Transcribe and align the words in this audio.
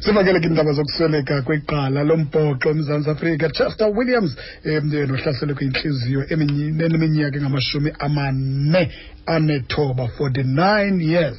sivakele 0.00 0.40
ke 0.40 0.46
iindaba 0.46 0.72
zokusweleka 0.72 1.42
kweqala 1.42 2.02
lombhoxo 2.04 2.70
emzantsi 2.70 3.10
afrika 3.10 3.48
chester 3.48 3.88
williams 3.96 4.32
um 4.64 4.86
eh, 4.94 5.06
nohlaselwe 5.10 5.54
kwintliziyo 5.58 6.20
eneminyaka 6.30 7.36
engamashumi 7.38 7.90
amane 7.98 8.82
anethoba 9.26 10.04
49 10.18 11.00
years 11.12 11.38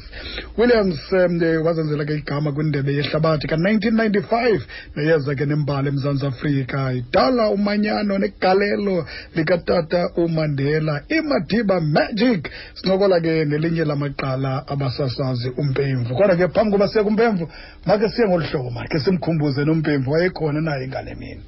williams 0.58 1.00
um 1.20 1.36
wazenzela 1.66 2.06
ke 2.10 2.16
igama 2.22 2.52
kwindebe 2.52 2.94
yehlabathi 3.00 3.48
ka-1995 3.48 4.62
neyeza 4.98 5.36
ke 5.40 5.46
nembali 5.46 5.88
emzantsi 5.94 6.26
afrika 6.28 6.94
idala 6.94 7.50
umanyano 7.50 8.18
negalelo 8.18 8.98
likatata 9.36 10.02
umandela 10.26 11.04
imadiba 11.18 11.80
magic 11.82 12.50
sincokola 12.74 13.20
ke 13.26 13.34
nelinye 13.52 13.86
lamaqala 13.92 14.66
abasasazi 14.68 15.50
umpemvu 15.58 16.10
kodwa 16.18 16.36
ke 16.42 16.48
phambi 16.56 16.72
koba 16.76 16.88
siye 16.88 17.04
kumpemvu 17.04 17.46
makhe 17.88 18.10
siye 18.10 18.28
ngolu 18.28 18.47
mhlobo 18.48 18.70
makhe 18.80 19.00
simkhumbuze 19.04 19.62
nompemvu 19.68 20.12
wayekhona 20.14 20.60
naye 20.68 20.88
ngale 20.92 21.14
mini 21.22 21.44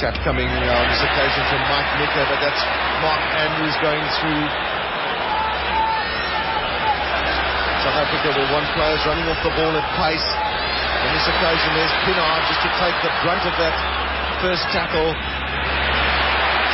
tap 0.00 0.14
coming 0.24 0.50
on 0.78 0.86
this 0.90 1.02
occasion 1.08 1.42
from 1.48 1.62
Mike 1.72 1.92
Nicker, 2.02 2.24
but 2.28 2.38
that's 2.42 2.62
Mark 3.06 3.22
Andrews 3.38 3.76
going 3.86 4.02
through. 4.18 4.44
South 7.86 7.98
Africa 8.02 8.28
with 8.34 8.50
one 8.50 8.66
player 8.74 8.98
running 9.06 9.30
off 9.30 9.38
the 9.46 9.52
ball 9.54 9.70
at 9.78 9.86
pace. 10.02 10.26
On 11.06 11.08
this 11.14 11.22
occasion, 11.30 11.68
there's 11.78 11.94
Pinard 12.02 12.42
just 12.50 12.62
to 12.66 12.70
take 12.82 12.96
the 13.06 13.12
brunt 13.22 13.46
of 13.46 13.54
that 13.62 13.76
first 14.42 14.64
tackle. 14.74 15.06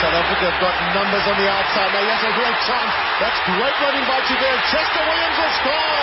South 0.00 0.16
Africa 0.16 0.48
have 0.48 0.60
got 0.64 0.72
numbers 0.96 1.24
on 1.28 1.36
the 1.36 1.48
outside. 1.52 1.90
Now, 1.92 2.08
yes, 2.08 2.24
a 2.24 2.32
real 2.32 2.56
chance. 2.64 2.92
That's 3.20 3.38
great 3.44 3.76
running 3.84 4.06
by 4.08 4.24
Chivelle. 4.24 4.60
Chester 4.72 5.04
Williams 5.04 5.36
will 5.36 5.54
score. 5.60 6.00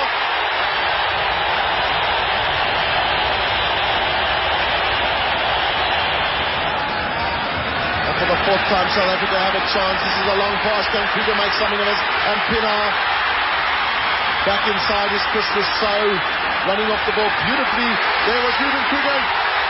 for 8.20 8.28
the 8.32 8.40
fourth 8.48 8.66
time. 8.72 8.88
South 8.96 9.12
Africa 9.12 9.36
have 9.36 9.56
a 9.60 9.64
chance. 9.76 9.98
This 10.08 10.16
is 10.24 10.28
a 10.32 10.36
long 10.40 10.56
pass. 10.64 10.84
Don 10.96 11.04
Krieger 11.12 11.36
makes 11.36 11.58
something 11.60 11.80
of 11.80 11.88
it. 11.88 12.00
And 12.32 12.38
Pinar 12.48 12.84
back 14.48 14.64
inside 14.72 15.10
is 15.12 15.24
Chris 15.36 15.48
So 15.82 15.94
running 16.72 16.88
off 16.92 17.02
the 17.10 17.16
ball 17.18 17.28
beautifully. 17.46 17.92
There 18.24 18.42
was 18.46 18.54
Ruben 18.64 18.84
Krieger. 18.92 19.20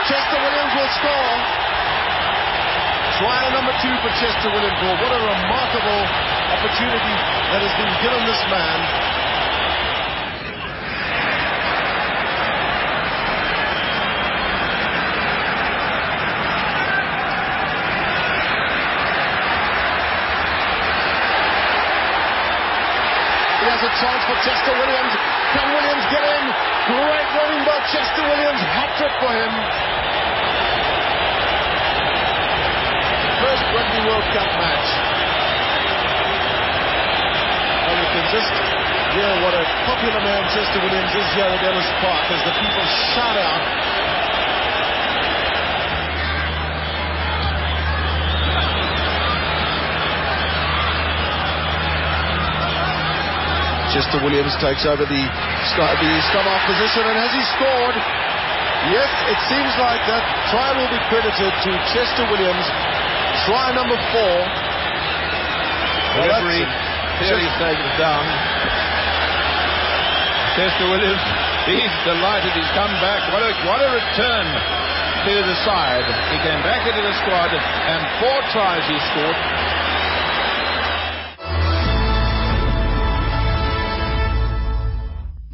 Chester 0.06 0.38
Williams 0.38 0.72
will 0.78 0.90
score. 1.02 1.34
Trial 3.18 3.48
number 3.58 3.74
two 3.82 3.94
for 4.04 4.12
Chester 4.22 4.48
Williams. 4.54 4.78
What 5.02 5.10
a 5.10 5.20
remarkable 5.26 6.02
opportunity 6.54 7.14
that 7.50 7.60
has 7.66 7.74
been 7.80 7.92
given 8.04 8.20
this 8.30 8.42
man. 8.52 9.15
chance 24.00 24.22
for 24.28 24.36
Chester 24.44 24.74
Williams. 24.76 25.12
Can 25.56 25.66
Williams 25.72 26.04
get 26.12 26.20
in? 26.22 26.44
Great 26.92 27.28
running 27.32 27.62
by 27.64 27.76
Chester 27.88 28.22
Williams. 28.28 28.60
Hat 28.76 28.90
trick 29.00 29.14
for 29.24 29.32
him. 29.32 29.52
First 33.40 33.64
Rugby 33.72 34.00
World 34.04 34.26
Cup 34.36 34.50
match. 34.60 34.86
And 37.88 37.96
you 38.04 38.08
can 38.20 38.26
just 38.36 38.52
hear 39.16 39.30
what 39.40 39.54
a 39.56 39.64
popular 39.88 40.20
man 40.28 40.42
Chester 40.52 40.80
Williams 40.84 41.12
is 41.16 41.28
here 41.32 41.48
at 41.48 41.62
Ellis 41.64 41.90
Park 42.04 42.24
as 42.36 42.40
the 42.52 42.54
people 42.60 42.84
shout 43.16 43.36
out 43.40 43.85
Chester 53.96 54.20
Williams 54.20 54.52
takes 54.60 54.84
over 54.84 55.08
the, 55.08 55.22
the 55.24 56.12
stump-off 56.28 56.62
position, 56.68 57.00
and 57.08 57.16
has 57.16 57.32
he 57.32 57.40
scored? 57.56 57.96
Yes, 58.92 59.08
it 59.32 59.40
seems 59.48 59.72
like 59.80 60.04
that 60.04 60.20
try 60.52 60.68
will 60.76 60.90
be 60.92 61.00
credited 61.08 61.48
to 61.48 61.70
Chester 61.96 62.28
Williams. 62.28 62.66
Try 63.48 63.72
number 63.72 63.96
four. 63.96 64.34
Well, 66.20 66.28
taken 66.44 67.88
down. 67.96 68.20
Chester 70.60 70.92
Williams, 70.92 71.24
he's 71.64 71.94
delighted 72.04 72.52
he's 72.52 72.68
come 72.76 72.92
back. 73.00 73.24
What 73.32 73.48
a, 73.48 73.48
what 73.64 73.80
a 73.80 73.88
return 73.96 74.44
to 75.24 75.32
the 75.40 75.56
side. 75.64 76.04
He 76.36 76.36
came 76.44 76.60
back 76.68 76.84
into 76.84 77.00
the 77.00 77.14
squad, 77.24 77.48
and 77.48 78.00
four 78.20 78.38
tries 78.52 78.84
he 78.92 79.00
scored. 79.16 79.40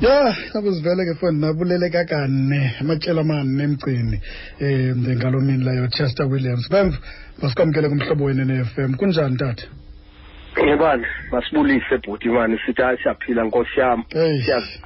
ya 0.03 0.35
nabuzivele 0.55 1.05
ke 1.05 1.13
mfowethu 1.15 1.39
nabuleleka 1.41 2.03
kane 2.11 2.61
amatshela 2.83 3.21
amane 3.25 3.63
emgcini 3.67 4.17
um 4.61 5.07
eh, 5.07 5.15
ngalo 5.19 5.39
mini 5.41 5.65
layo 5.67 5.87
chester 5.97 6.27
williams 6.33 6.67
bemva 6.73 6.99
masikwamkele 7.43 7.87
kumhlobo 7.93 8.25
wenu 8.27 8.45
ne-f 8.51 8.73
m 8.87 8.93
kunjani 8.99 9.37
tata 9.43 9.63
yebani 10.69 11.07
masibulise 11.33 11.93
ebhuti 11.99 12.27
mani 12.37 12.55
sithi 12.67 12.83
hayi 12.87 12.99
siyaphila 13.03 13.43
nkosi 13.47 13.77
yam 13.83 14.01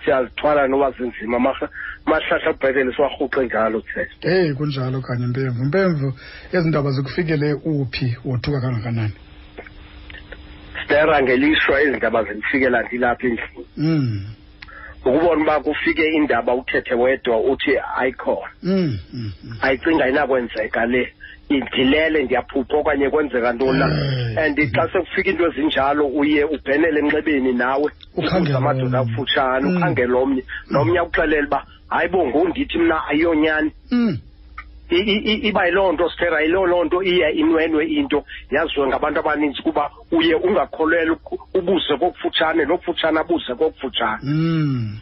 siyazithwala 0.04 0.60
noba 0.72 0.88
zinzima 0.98 1.34
amahlahla 1.40 2.50
kubhetele 2.56 2.90
siwarhuqe 2.96 3.40
njalo 3.48 3.78
thetha 3.90 4.26
heyi 4.32 4.50
kunjalo 4.58 4.98
kanye 5.06 5.26
mpemvu 5.32 5.60
mpemvu 5.70 6.08
ezi 6.56 6.68
ndaba 6.68 6.88
zikufikele 6.96 7.48
uphi 7.72 8.08
wothuka 8.28 8.58
kangakanani 8.64 9.14
stera 10.84 11.14
ngelishwa 11.24 11.74
ezi 11.84 11.96
ndaba 12.00 12.18
zindifikela 12.26 12.78
ndilapha 12.84 13.24
endlini 13.26 13.66
hmm. 13.76 14.26
ukubona 15.06 15.42
uba 15.42 15.60
kufike 15.60 16.08
indaba 16.12 16.54
uthethe 16.54 16.94
wedwa 16.94 17.40
uthi 17.40 17.70
ayikhona 17.98 18.50
mm, 18.62 18.98
mm, 19.14 19.32
mm. 19.44 19.56
ayicinga 19.62 20.08
inakwenzeka 20.08 20.80
le 20.86 21.02
idilele 21.48 22.18
ndiyaphupha 22.26 22.74
okanye 22.80 23.06
kwenzeka 23.12 23.48
ntoni 23.54 23.78
na 23.78 23.86
eh, 23.86 24.38
and 24.42 24.56
mm. 24.58 24.70
xa 24.74 24.82
sekufika 24.92 25.28
into 25.30 25.44
ezinjalo 25.48 26.04
uye 26.20 26.42
ubhenele 26.44 26.98
enxebeni 27.02 27.52
nawe 27.62 27.88
uzamadoda 28.16 28.98
akufutshane 29.00 29.66
mm. 29.68 29.76
ukhangele 29.76 30.12
omnye 30.22 30.42
nomnye 30.72 30.98
mm. 31.00 31.06
akuxelele 31.06 31.46
uba 31.46 31.60
hayi 31.88 32.08
bo 32.12 32.20
ngundithi 32.28 32.78
mna 32.78 32.98
ayiyonyani 33.08 33.70
iba 34.90 35.66
yiloo 35.66 35.92
nto 35.92 36.04
sithera 36.10 36.40
yiloo 36.42 36.66
loo 36.66 36.84
nto 36.86 36.98
iya 37.12 37.28
inwenwe 37.40 37.82
into 37.98 38.18
yaziwe 38.54 38.86
ngabantu 38.88 39.18
abaninzi 39.20 39.60
kuba 39.66 39.82
uye 40.16 40.34
ungakholelwa 40.46 41.18
ubuze 41.58 41.92
kokufutshane 42.00 42.62
nokufutshane 42.64 43.18
abuze 43.20 43.52
kokufutshane 43.54 44.20
mm. 44.22 45.00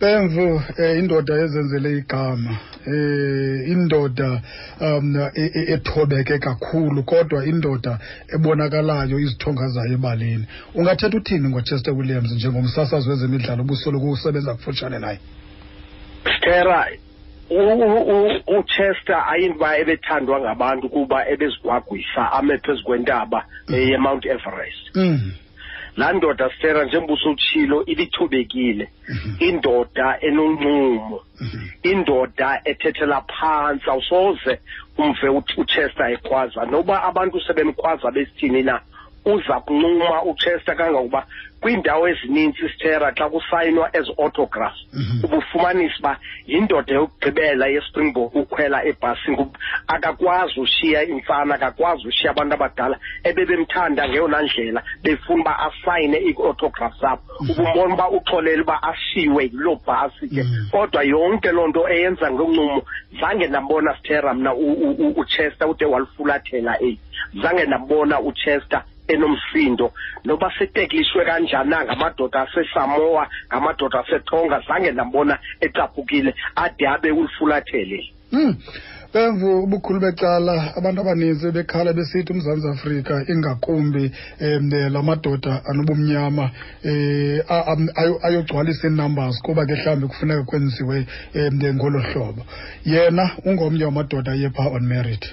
Bemvu 0.00 0.62
eh, 0.80 0.98
indoda 0.98 1.34
ezenzele 1.44 1.90
igama 2.00 2.56
eh, 2.88 3.68
indoda 3.68 4.40
um, 4.80 5.16
e-, 5.36 5.50
e-, 5.60 5.68
ethobeke 5.74 6.38
kakhulu 6.38 7.02
kodwa 7.02 7.44
indoda 7.46 7.98
ebonakalayo 8.34 9.18
izithonga 9.18 9.68
zayo 9.68 9.92
ebalini 9.94 10.46
ungathetha 10.74 11.16
uthini 11.16 11.48
ngochester 11.48 11.94
williams 11.94 12.32
njengomsasazi 12.32 13.08
wezemidlalo 13.10 13.62
ubusoloko 13.62 14.10
usebenza 14.10 14.54
kufutshane 14.54 14.98
naye 14.98 15.18
stera 16.38 16.86
uchester 17.50 19.18
ayingoba 19.32 19.78
ebethandwa 19.82 20.38
ngabantu 20.40 20.88
kuba 20.88 21.26
ebezigwagwisa 21.32 22.32
ame 22.36 22.58
phezu 22.62 22.82
kwentaba 22.84 23.44
mm. 23.68 23.74
yemount 23.90 24.24
everest 24.26 24.94
mm. 24.94 25.32
laa 25.96 26.12
ndoda 26.12 26.50
stera 26.58 26.84
njengoba 26.84 27.12
usutshilo 27.14 27.84
ibithobekile 27.86 28.88
mm-hmm. 29.08 29.36
indoda 29.48 30.18
enoncumo 30.20 31.20
mm-hmm. 31.40 31.70
indoda 31.92 32.60
ethethela 32.64 33.20
phantsi 33.38 33.90
awusoze 33.90 34.60
umve 34.98 35.28
uchester 35.56 36.12
ekhwaza 36.12 36.64
noba 36.64 37.02
abantu 37.02 37.40
sebemkhwaza 37.40 38.10
besithini 38.10 38.62
na 38.62 38.80
uza 39.24 39.60
kunquma 39.60 40.22
uchester 40.22 40.76
kangangokuba 40.76 41.26
kwiindawo 41.60 42.08
ezininzi 42.08 42.66
isithera 42.66 43.12
xa 43.18 43.28
kusayinwa 43.28 43.90
ezi-autograph 43.96 44.76
mm 44.92 45.00
-hmm. 45.02 45.24
ubufumanisa 45.24 45.98
uba 45.98 46.12
yindoda 46.46 46.94
yokugqibela 46.94 47.66
yespringbok 47.66 48.34
ukhwela 48.34 48.84
ebhasini 48.84 49.44
akakwazi 49.86 50.60
ushiya 50.60 51.02
intsana 51.04 51.54
akakwazi 51.54 52.08
ushiya 52.08 52.30
abantu 52.32 52.54
abadala 52.56 52.96
ebebemthanda 53.28 54.08
ngeyona 54.08 54.40
ndlela 54.42 54.80
befuna 55.04 55.40
uba 55.40 55.52
asayine 55.68 56.16
ii-autograph 56.28 56.94
zabo 57.00 57.22
mm 57.40 57.46
-hmm. 57.46 57.60
ububona 57.60 57.94
uba 57.94 58.06
uxolele 58.16 58.62
uba 58.62 58.76
ashiwe 58.82 59.42
yiloo 59.52 59.76
bhasi 59.86 60.24
ke 60.32 60.40
mhm. 60.42 60.70
kodwa 60.72 61.04
mm 61.04 61.10
-hmm. 61.10 61.16
yonke 61.16 61.48
loo 61.52 61.68
nto 61.68 61.82
eyenza 61.92 62.26
ngencumo 62.32 62.82
zange 63.20 63.46
ndambona 63.48 63.96
sithera 63.96 64.34
mna 64.34 64.54
uchester 65.16 65.68
ude 65.68 65.84
walifulathela 65.84 66.78
eli 66.78 67.00
zange 67.42 67.66
ndambona 67.68 68.20
uchester 68.20 68.82
enomsindo 69.14 69.86
noba 70.28 70.48
seteklishwe 70.58 71.20
kanjana 71.28 71.76
ngamadoda 71.86 72.38
asesamoa 72.44 73.24
ngamadoda 73.48 73.96
asetonga 74.02 74.56
zange 74.68 74.88
ndambona 74.94 75.34
ecaphukile 75.66 76.30
ade 76.64 76.84
abe 76.94 77.10
ulifulathele 77.18 78.00
um 78.32 78.38
hmm. 78.38 78.52
bemvu 79.14 79.48
ubukhulu 79.64 79.98
becala 80.04 80.54
abantu 80.78 80.98
abaninzi 81.02 81.46
bekhala 81.56 81.90
besithi 81.98 82.30
umzantsi 82.34 82.66
afrika 82.74 83.14
ingakumbi 83.32 84.04
um 84.46 84.66
la 84.94 85.00
madoda 85.08 85.52
anobumnyama 85.70 86.44
um 86.90 87.82
ayogcwalisa 88.26 88.84
iinumbers 88.88 89.36
kuba 89.46 89.62
ke 89.68 89.72
mhlawumbi 89.76 90.06
kufuneka 90.12 90.42
kwenziwe 90.50 90.98
um 91.40 91.54
ngolo 91.76 91.98
hlobo 92.08 92.42
yena 92.92 93.24
ungomnye 93.48 93.84
wamadoda 93.84 94.30
aye 94.36 94.48
phaa 94.56 94.70
on 94.76 94.84
merit 94.92 95.24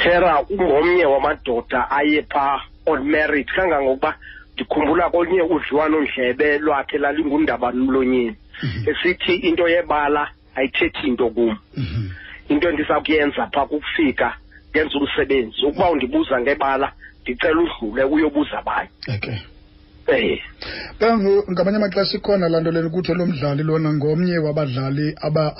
uthera 0.00 0.40
ungomnye 0.50 1.04
wamadoda 1.06 1.90
aye 1.90 2.22
phaa 2.32 2.60
on 2.86 3.02
merit 3.04 3.48
kangangokuba 3.54 4.14
ndikhumbula 4.54 5.10
kolunye 5.12 5.42
udliwanondlebe 5.42 6.58
lwakhe 6.64 6.98
lalingundaba 6.98 7.72
mlonyeni 7.72 8.36
mhm. 8.62 8.82
esithi 8.90 9.34
into 9.48 9.64
yebala 9.68 10.28
ayithethi 10.56 11.06
into 11.08 11.28
kum 11.36 11.52
mhm. 11.76 12.04
into 12.48 12.64
endiza 12.68 12.96
kuyenza 13.04 13.44
phaa 13.52 13.66
kukufika 13.68 14.28
ngenza 14.72 14.96
umsebenzi 14.98 15.60
ukuba 15.68 15.90
undibuza 15.92 16.34
ngebala 16.40 16.88
ndicela 17.22 17.60
udlule 17.62 18.02
uyobuza 18.04 18.56
abanye 18.60 18.88
okay 19.16 19.38
Kamvu 21.00 21.34
ngamanye 21.52 21.76
amaxesha 21.80 22.14
ikhona 22.18 22.46
laa 22.50 22.60
nto 22.62 22.70
lena 22.74 22.88
ukuthi 22.90 23.12
lo 23.18 23.24
mdlali 23.30 23.62
lona 23.68 23.90
ngomnye 23.98 24.36
wabadlali 24.44 25.06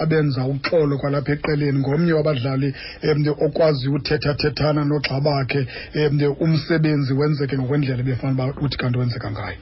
abenza 0.03 0.43
uxolo 0.53 0.95
kwalapha 1.01 1.33
eqeleni 1.39 1.79
ngomnye 1.81 2.13
wabadlali 2.19 2.69
um 3.11 3.21
eh, 3.29 3.37
okwaziyo 3.47 3.91
uthethathethana 3.99 4.83
nogxa 4.91 5.19
bakhe 5.27 5.61
um 6.03 6.15
umsebenzi 6.45 7.13
wenzeke 7.19 7.55
ngokwendlela 7.57 8.03
ebefana 8.03 8.35
uba 8.35 8.45
uthi 8.65 8.77
kanti 8.81 8.99
wenzeka 9.01 9.29
ngayo 9.35 9.57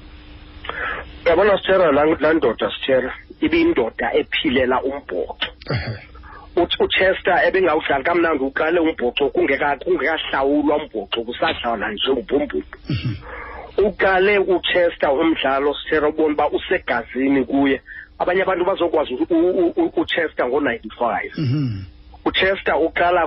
yabona 1.27 1.53
sithera 1.61 1.87
laa 1.97 2.33
ndoda 2.39 2.67
sithera 2.81 3.11
ibiyindoda 3.45 4.07
ephilela 4.21 4.77
umbhoxo 4.91 5.49
uchester 6.85 7.37
ebengawudlali 7.49 8.03
kamnandi 8.09 8.43
uqale 8.49 8.79
umbhoco 8.87 9.25
kungekahlawulwa 9.35 10.75
umbhoxo 10.81 11.19
kusadlala 11.27 11.87
nje 11.93 12.09
umbhumbhubhu 12.17 12.71
mhm. 12.95 13.15
uqale 13.79 14.39
uchester 14.39 15.11
umdlalo 15.11 15.75
sithera 15.75 16.09
ubona 16.09 16.33
uba 16.35 16.51
usegazini 16.53 17.45
kuye 17.45 17.81
abanye 18.19 18.43
abantu 18.43 18.65
bazokwazi 18.69 19.13
uchester 20.01 20.47
ngo-ninety-five 20.49 21.33
mhm. 21.39 21.83
uchester 22.29 22.75
uqala 22.87 23.21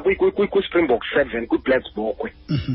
kwispringbok 0.44 1.02
seven 1.14 1.48
kwiblacksburgwe 1.48 2.30
mhm. 2.50 2.74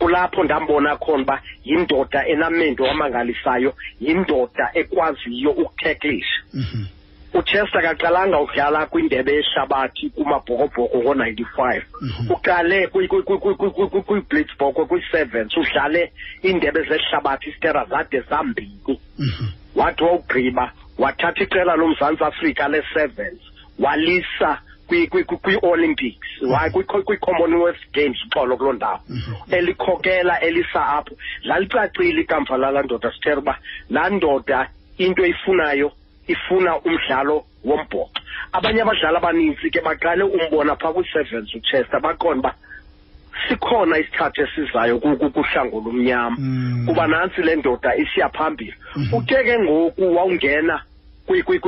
kulapho 0.00 0.40
ndambona 0.44 0.96
khona 0.96 1.22
uba 1.22 1.36
yindoda 1.68 2.20
enamendu 2.32 2.82
amangalisayo 2.92 3.70
yindoda 4.00 4.64
ekwaziyo 4.80 5.50
ukuthacklisha 5.62 6.38
mm 6.54 6.62
-hmm. 6.70 6.84
uchester 7.34 7.82
kaqalanga 7.82 8.40
ukudlala 8.40 8.86
kwindebe 8.90 9.32
yehlabathi 9.32 10.10
kumabhokobhoko 10.10 10.98
ngo-ninety-five 10.98 11.84
mhm. 12.02 12.30
uqale 12.32 12.86
kwiblitzboko 12.88 14.86
kwi-sevens 14.86 15.56
udlale 15.56 16.12
iindebe 16.44 16.82
zehlabathi 16.88 17.48
isitera 17.50 17.84
zade 17.84 18.20
zambini 18.28 18.80
mhm. 19.18 19.46
wathi 19.76 20.04
wawugqiba 20.04 20.72
wathatha 20.98 21.44
iqela 21.44 21.76
lomzantsi 21.76 22.24
afrika 22.24 22.68
le-sevens 22.68 23.40
walisa 23.78 24.58
kwi-olympics 24.88 26.28
mhm. 26.42 26.72
kwi-commonwealth 27.04 27.92
games 27.92 28.16
uxolo 28.26 28.56
kuloo 28.56 28.72
ndawo 28.72 29.00
elikhokela 29.50 30.40
elisa 30.40 30.86
apho 30.86 31.14
lalicacile 31.42 32.20
ikamva 32.20 32.56
lala 32.56 32.82
ndoda 32.82 33.12
sithere 33.12 33.36
uba 33.36 33.58
laa 33.90 34.10
ndoda 34.10 34.68
into 34.98 35.22
eyifunayo 35.24 35.92
ifuna 36.28 36.76
umdlalo 36.78 37.44
wombhoxo 37.64 38.12
abanye 38.52 38.82
abadlali 38.82 39.16
abaninzi 39.16 39.70
ke 39.72 39.80
baqale 39.82 40.22
umbona 40.24 40.76
phaa 40.76 40.92
kwi-sevens 40.92 41.50
uchester 41.56 42.00
baqona 42.04 42.38
uba 42.44 42.52
sikhona 43.48 43.98
isikhathi 43.98 44.40
esizayo 44.44 44.98
kuhlango 45.34 45.78
lomnyama 45.84 46.36
mm. 46.38 46.86
kuba 46.86 47.04
nantsi 47.08 47.42
le 47.42 47.56
ndoda 47.56 47.96
isiya 47.96 48.28
phambili 48.36 48.74
mm-hmm. 48.96 49.14
uthe 49.16 49.42
ke 49.44 49.54
ngoku 49.64 50.16
wawungena 50.16 50.76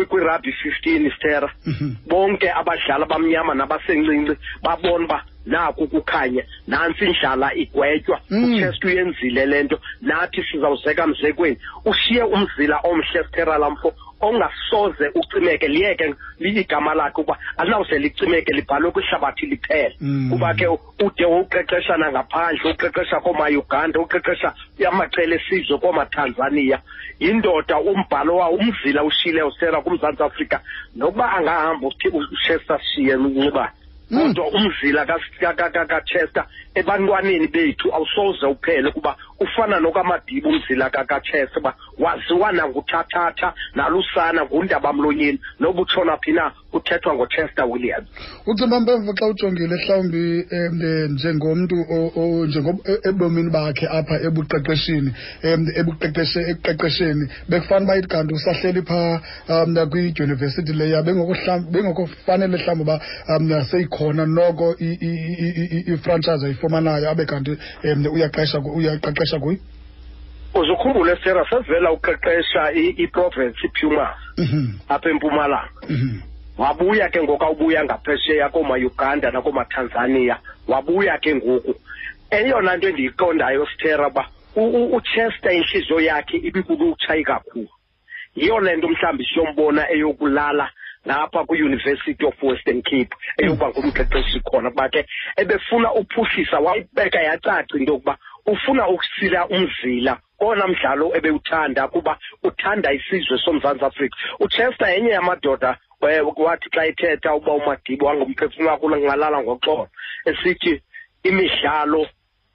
kwirabhi 0.09 0.53
fifteen 0.53 1.11
stera 1.17 1.51
mm-hmm. 1.67 1.91
bonke 2.09 2.51
abadlali 2.53 3.03
abamnyama 3.05 3.55
nabasencinci 3.55 4.33
babona 4.63 5.05
uba 5.05 5.19
naku 5.47 5.87
kukhanya 5.89 6.43
nantsi 6.67 7.05
indlala 7.05 7.55
igwetywa 7.55 8.21
mm. 8.31 8.45
uchest 8.45 8.85
uyenzile 8.85 9.47
le 9.47 9.63
nto 9.63 9.79
nathi 10.03 10.43
sizawuzeka 10.43 11.07
mzekweni 11.07 11.59
ushiye 11.85 12.23
umzila 12.23 12.79
omhle 12.85 13.25
stera 13.29 13.59
lamfo 13.59 13.93
ongasoze 14.21 15.11
ucimeke 15.15 15.69
liyeke 15.69 16.15
igama 16.39 16.95
lakhe 16.95 17.11
ukuba 17.11 17.39
alinawuse 17.57 17.99
licimeke 17.99 18.53
libhalwe 18.53 18.91
kwihlabathi 18.91 19.47
liphele 19.47 19.97
mm. 20.01 20.29
kuba 20.33 20.55
ke 20.55 20.67
ude 20.69 21.25
uqeqesha 21.25 21.97
nangaphandle 21.97 22.71
uqeqesha 22.73 23.21
koomayuganda 23.25 23.99
uqeqesha 24.01 24.53
amacele 24.89 25.37
esizwe 25.41 25.79
koomatanzania 25.81 26.79
yindoda 27.21 27.79
umbhalo 27.81 28.37
wawo 28.37 28.55
umzila 28.61 29.05
ushile 29.05 29.43
usera 29.43 29.81
kumzantsi 29.83 30.23
afrika 30.23 30.61
nokuba 30.97 31.33
angahamba 31.37 31.87
uchester 32.13 32.79
shiyen 32.93 33.21
unxibane 33.25 33.73
mm. 34.11 34.21
kodwa 34.35 34.47
umzila 34.49 35.07
kachester 35.89 36.47
ebantwaneni 36.75 37.47
bethu 37.49 37.89
awusoze 37.95 38.47
uphele 38.47 38.91
kuba 38.91 39.17
ufana 39.41 39.81
nokamadiba 39.81 40.49
umzila 40.49 40.91
kakatshese 40.91 41.59
uba 41.59 41.75
waziwa 41.99 42.53
nanguthathatha 42.53 43.55
nalusana 43.75 44.45
ngundabamlonyeni 44.45 45.41
noba 45.61 45.83
utshona 45.83 46.17
phi 46.23 46.33
na 46.33 46.53
kuthethwa 46.71 47.15
ngochester 47.15 47.65
williams 47.65 48.09
ucimba 48.47 48.81
mpemva 48.81 49.13
xa 49.19 49.27
ujongile 49.27 49.75
mhlawumbi 49.77 50.25
um 50.51 50.83
njengomntu 51.15 51.77
e, 52.85 52.99
ebomini 53.09 53.51
bakhe 53.51 53.87
apha 53.99 54.17
ebuqeqeshini 54.29 55.11
um 55.45 55.63
ekuqeqesheni 55.81 57.25
bekufana 57.51 57.85
uba 57.95 58.09
kanti 58.13 58.35
usahleli 58.35 58.83
phaa 58.83 59.21
um 59.49 59.75
kwidyunivesithi 59.91 60.73
leya 60.79 61.03
bengokofanele 61.73 62.53
mhlawumbi 62.57 62.83
uba 62.85 62.97
um 63.39 63.65
seyikhona 63.71 64.27
noko 64.27 64.77
ifranchise 65.93 66.47
ayifumanayo 66.47 67.11
abe 67.11 67.25
kanti 67.25 67.53
um 67.85 68.07
uyaqesha 68.15 68.59
uyaqeqesha 68.59 69.30
uqeqesha 69.33 69.39
kuyo 69.41 69.59
uzukhumbula 70.55 71.13
esera 71.13 71.45
sasivela 71.51 71.91
uqeqesha 71.93 72.71
iprovensi 72.97 73.67
ipuma 73.67 74.15
mhm. 74.39 74.79
apha 74.89 75.09
empumalanga 75.09 75.87
mhm. 75.89 76.21
wabuya 76.59 77.09
ke 77.11 77.23
ngoku 77.23 77.45
awubuya 77.45 77.85
ngaphesheya 77.85 78.49
kooma-uganda 78.51 79.31
tanzania 79.71 80.37
wabuya 80.69 81.19
ke 81.23 81.35
ngoku 81.35 81.75
eyona 82.31 82.77
nto 82.77 82.89
endiyiqondayo 82.89 83.67
stera 83.75 84.09
uba 84.09 84.27
utshesta 84.97 85.53
intliziyo 85.53 86.01
yakhe 86.01 86.37
ibikulutshayi 86.43 87.25
kakhulu 87.25 87.69
yiyo 88.37 88.61
le 88.61 88.77
nto 88.77 88.89
mhlawumbi 88.89 89.25
siyombona 89.33 89.91
eyokulala 89.91 90.69
lapha 91.07 91.45
kwiuniversity 91.47 92.13
university 92.23 92.27
of 92.27 92.35
western 92.43 92.83
cape 92.83 93.11
eyokuba 93.39 93.71
ngumqeqeshi 93.71 94.41
khona 94.45 94.71
kuba 94.71 94.89
ke 94.89 95.07
ebefuna 95.37 95.93
uphuhlisa 95.95 96.59
wayibeka 96.59 97.19
yacaci 97.21 97.79
into 97.79 97.93
yokuba 97.93 98.19
ufuna 98.47 98.89
ukusila 98.93 99.43
umzila 99.55 100.13
owona 100.43 100.65
mdlalo 100.73 101.07
ebewuthanda 101.19 101.83
kuba 101.93 102.13
uthanda 102.49 102.89
isizwe 102.99 103.37
somzantsi 103.45 103.85
afrika 103.85 104.17
uchester 104.41 104.89
yenye 104.89 105.11
yamadoda 105.17 105.71
eh, 106.11 106.23
wathi 106.45 106.69
xa 106.75 106.83
ethetha 106.91 107.29
uba 107.39 107.53
umadibo 107.61 108.03
wangumphefumlo 108.09 108.69
kakhulu 108.71 108.97
ngalala 109.05 109.39
ngoxolo 109.45 109.85
esithi 110.31 110.75
imidlalo 111.29 112.03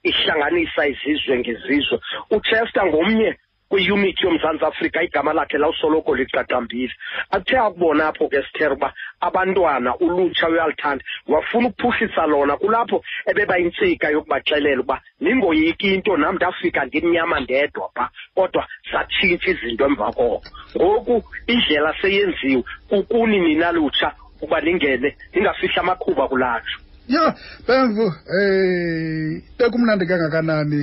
ihlanganisa 0.08 0.80
izizwe 0.92 1.34
ngezizwe 1.40 1.96
uchester 2.36 2.84
ngomnye 2.90 3.30
kwiyunithi 3.68 4.22
yomzantsi 4.26 4.64
afrika 4.64 5.02
igama 5.02 5.32
lakhe 5.32 5.58
lawusoloko 5.58 6.10
liqaqambile 6.18 6.94
athe 7.36 7.56
akubona 7.66 8.02
apho 8.10 8.26
ke 8.32 8.40
sithera 8.46 8.74
uba 8.78 8.88
abantwana 9.28 9.90
ulutsha 10.04 10.46
uyaluthanda 10.48 11.02
wafuna 11.32 11.66
ukuphuhlisa 11.70 12.22
lona 12.30 12.54
kulapho 12.62 12.98
ebeba 13.30 13.54
intsika 13.64 14.06
yokubaxelela 14.14 14.80
uba 14.84 14.96
ningoyiki 15.22 15.86
into 15.94 16.14
nam 16.16 16.36
ndafika 16.38 16.80
ndimnyama 16.88 17.36
ndedwa 17.44 17.86
pha 17.96 18.04
kodwa 18.36 18.62
zatshintsha 18.92 19.48
izinto 19.52 19.82
emva 19.88 20.06
koko 20.14 20.36
ngoku 20.76 21.14
indlela 21.52 21.90
seyenziwe 22.00 22.62
kukuni 22.88 23.36
nina 23.44 23.68
lutsha 23.76 24.08
uba 24.44 24.56
ningene 24.64 25.08
ningafihla 25.34 25.80
amakhuba 25.84 26.24
kulatsho 26.30 26.78
ya 27.08 27.34
bemvu 27.66 28.06
eh 28.40 29.42
bekumnandi 29.58 30.04
kangakanani 30.06 30.80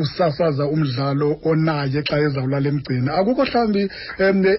usasaza 0.00 0.64
umdlalo 0.74 1.28
onaye 1.50 2.00
xa 2.08 2.16
ezawulala 2.26 2.66
emgcini 2.72 3.08
akukho 3.20 3.44
mhlawumbi 3.46 3.82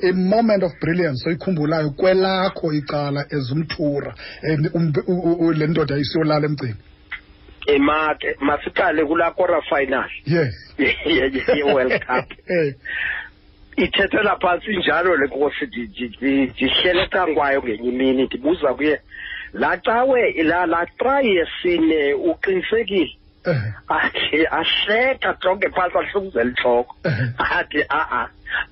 a 0.01 0.11
moment 0.33 0.63
of 0.67 0.71
brilliance 0.83 1.21
oyikhumbulayo 1.27 1.89
kwelakho 1.99 2.67
icala 2.79 3.21
ezumthura 3.35 4.11
le 5.59 5.65
ndoda 5.67 5.95
isiyolala 6.03 6.45
emgcini 6.49 6.75
emake 7.73 8.29
masiqale 8.47 9.01
kulaa 9.05 9.31
kora 9.37 9.59
final 9.71 10.09
yes 10.25 10.55
ye-world 11.57 11.91
cup 12.07 12.27
eh. 12.59 12.71
ithethela 13.83 14.33
phantsi 14.41 14.69
njalo 14.79 15.09
le 15.19 15.25
nkosi 15.27 15.63
ndihlele 16.57 17.03
cangwayo 17.13 17.59
ngenye 17.63 17.89
imini 17.91 18.21
ndibuza 18.27 18.69
kuye 18.77 18.95
lacawe 19.53 20.33
la 20.43 20.65
la 20.65 20.83
try 20.97 21.43
esine 21.43 22.13
uqinisekile 22.13 23.17
eh. 23.51 23.63
athi 23.97 24.39
asheka 24.59 25.29
jonke 25.43 25.67
phansi 25.75 25.97
ahlumzela 26.01 26.49
inhloko 26.51 26.93
eh. 27.07 27.17
athi 27.57 27.81
a-a 27.99 28.21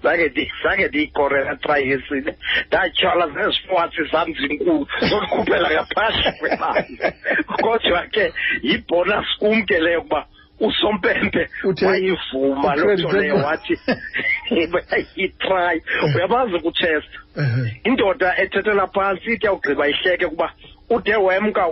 zange 0.04 0.28
zange 0.64 0.84
ndiyikorela 0.88 1.52
try 1.66 1.82
esine 1.96 2.32
ndatyala 2.68 3.26
zezifwatsi 3.36 4.02
zam 4.12 4.28
zinkulu 4.40 4.76
zolikhuphela 5.10 5.68
ngaphasha 5.76 6.30
kwebanzi 6.40 6.98
kodwa 7.64 8.02
ke 8.14 8.26
yibhonasi 8.68 9.32
kumke 9.40 9.76
leyo 9.86 10.00
ukuba 10.02 10.22
usompempe 10.60 11.50
wayivuma 11.86 12.76
loo 12.76 12.94
nto 12.96 13.12
leyo 13.12 13.36
wathi 13.36 13.80
yitry 15.16 15.82
uyabazi 16.16 16.60
kuchester 16.60 17.22
indoda 17.84 18.28
ethethela 18.42 18.88
phantsi 18.94 19.28
ithi 19.34 19.46
yawugqiba 19.46 19.88
ihleke 19.88 20.28
kuba 20.28 20.52
ude 20.90 21.16
wemka 21.16 21.68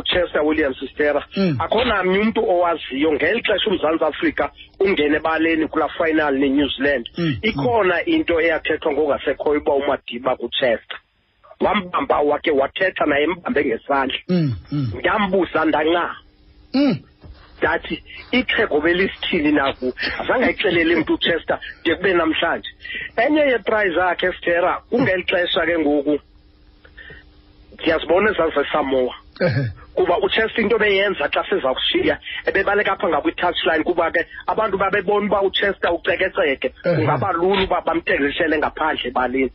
uchester 0.00 0.42
william 0.42 0.74
sistera 0.74 1.26
hmm. 1.34 1.56
akhona 1.60 2.04
mnye 2.04 2.18
umntu 2.18 2.40
owaziyo 2.50 3.12
ngeli 3.12 3.40
xesha 3.46 3.66
umzantsi 3.70 4.04
afrika 4.04 4.50
ungena 4.80 5.16
ebaleni 5.16 5.68
kulaa 5.68 5.88
final 5.88 6.34
nenew 6.38 6.68
zealand 6.76 7.08
hmm. 7.16 7.36
ikhona 7.42 8.04
into 8.04 8.40
eyathethwa 8.40 8.92
ngokungasekhoyo 8.92 9.60
uba 9.60 9.72
umadiba 9.72 10.36
kuchester 10.36 10.98
wambamba 11.60 12.20
wakhe 12.20 12.50
wathetha 12.50 13.04
naye 13.06 13.26
mbambe 13.26 13.64
ngesandla 13.64 14.18
hmm, 14.28 14.50
ndambuza 14.98 15.64
ndanca 15.64 16.10
ndathi 17.58 18.02
ixhego 18.38 18.76
belisithini 18.84 19.52
naku 19.52 19.86
azange 20.20 20.44
ayixelele 20.46 20.92
mntu 21.00 21.12
uchester 21.16 21.58
de 21.84 21.92
kube 21.96 22.12
namhlanje 22.20 22.70
enye 23.24 23.40
yeetrayi 23.50 23.88
zakhe 23.96 24.26
estera 24.32 24.72
kungeli 24.90 25.22
xesha 25.30 25.62
ke 25.68 25.76
ngoku 25.82 26.14
ndiyazibona 27.74 28.26
ezazesamowa 28.32 29.14
kuba 29.96 30.14
uchester 30.26 30.60
into 30.62 30.76
beyenza 30.82 31.24
xa 31.34 31.42
seza 31.48 31.70
kushiya 31.78 32.14
ebebaleka 32.48 32.90
apha 32.94 33.06
ngakwi-touchline 33.10 33.82
kuba 33.88 34.06
ke 34.14 34.20
abantu 34.52 34.74
babebona 34.82 35.24
uba 35.28 35.40
uchester 35.48 35.90
ucekeceke 35.96 36.68
kungaba 36.94 37.28
lula 37.38 37.60
uba 37.66 37.78
bamthengisele 37.86 38.54
ngaphandle 38.60 39.08
ebaleni 39.10 39.50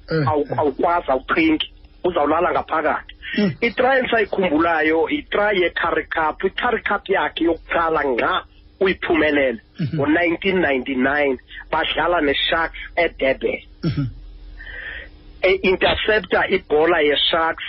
awukwazi 0.60 1.08
awuqhingi 1.13 1.67
uzawulala 2.03 2.51
ngaphakathi 2.51 3.13
mm. 3.38 3.51
itrayi 3.62 3.98
endisayikhumbulayo 4.00 5.00
yitrayi 5.13 5.62
yecarry 5.63 6.05
cup 6.10 6.38
icarry 6.48 6.81
cup 6.86 7.03
yakhe 7.13 7.43
yokuqala 7.48 8.01
ngqa 8.12 8.34
uyiphumelele 8.84 9.62
mm 9.62 9.86
-hmm. 9.86 9.96
ngo-nineteen 9.96 10.58
ninety-nine 10.65 11.36
badlala 11.72 12.17
nesharks 12.27 12.77
edurban 13.03 13.62
mm 13.86 13.91
-hmm. 13.93 14.08
e-intercepta 15.51 16.39
ibhola 16.55 17.00
yesharks 17.10 17.67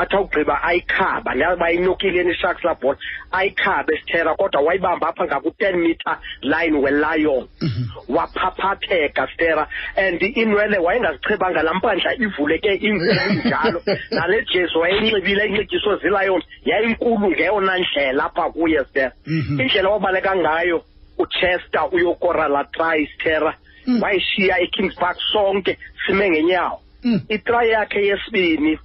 athi 0.00 0.14
awugqiba 0.16 0.54
ayikhaba 0.70 1.30
bayinokile 1.60 2.18
yena 2.18 2.30
isharks 2.36 2.64
laa 2.66 2.74
bhola 2.74 2.98
ayikhaba 3.38 3.90
esithera 3.94 4.32
kodwa 4.40 4.60
wayibamba 4.66 5.06
apha 5.10 5.24
ngaku-ten 5.30 5.74
meter 5.86 6.16
line 6.52 6.76
welayon 6.84 7.44
mm 7.62 7.68
-hmm. 7.68 7.84
waphaphatheka 8.16 9.24
stera 9.34 9.66
and 9.96 10.22
inwele 10.42 10.76
wayengazichebanga 10.78 11.62
laa 11.66 11.74
mpandla 11.74 12.10
ivuleke 12.24 12.72
injalo 12.74 13.80
nale 14.10 14.44
jezi 14.52 14.78
wayeyinxibile 14.78 15.42
inxityiswe 15.46 15.92
zilayon 16.02 16.42
yayinkulu 16.64 17.30
ngeyona 17.32 17.72
ndlela 17.78 18.22
apha 18.28 18.44
kuye 18.54 18.84
stera 18.84 19.12
mm 19.26 19.40
-hmm. 19.40 19.60
indlela 19.62 19.88
wabaleka 19.88 20.36
ngayo 20.36 20.84
uchester 21.18 21.84
uyokora 21.92 22.48
laa 22.48 22.64
try 22.64 23.06
stera 23.14 23.54
mm. 23.86 24.02
wayishiya 24.02 24.58
ekings 24.60 24.94
park 24.94 25.18
sonke 25.32 25.72
sime 26.06 26.30
ngenyawo 26.30 26.80
mm. 27.04 27.20
itry 27.28 27.70
yakhe 27.70 28.00
yesibini 28.10 28.78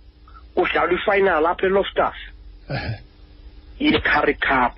udlala 0.55 0.89
ifinal 0.93 1.43
apha 1.45 1.65
eloftus 1.65 2.17
ye-curry 3.79 4.35
cup 4.39 4.73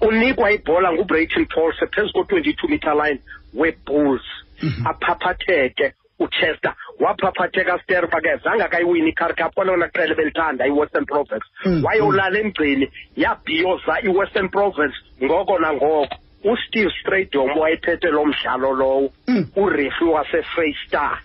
unikwa 0.00 0.50
ibhola 0.50 0.88
ngubrayton 0.92 1.44
paulse 1.54 1.86
phezu 1.94 2.10
ko-twenty-two 2.12 2.68
meter 2.68 2.94
line 2.94 3.20
webulls 3.54 4.22
mhm. 4.62 4.82
aphaphatheke 4.90 5.86
uchester 6.24 6.74
waphaphatheka 7.02 7.74
sterba 7.82 8.20
ke 8.24 8.32
zange 8.44 8.62
akayiwini 8.66 9.08
i-curry 9.12 9.34
cup 9.38 9.54
kwalona 9.54 9.86
qele 9.94 10.14
belithanda 10.18 10.66
i-western 10.66 11.06
province 11.06 11.46
mhm, 11.64 11.74
mhm. 11.74 11.82
wayolala 11.86 12.36
emgcini 12.42 12.86
yabhiyoza 13.24 13.94
i-western 14.06 14.48
province 14.48 14.96
ngoko 15.24 15.54
nangoko 15.58 16.14
usteve 16.44 16.90
stradom 17.00 17.56
wayephethe 17.60 18.08
lo 18.12 18.24
mdlalo 18.24 18.70
lowo 18.72 19.08
mm. 19.26 19.44
urefi 19.56 20.04
wasefrey 20.04 20.76
star 20.86 21.16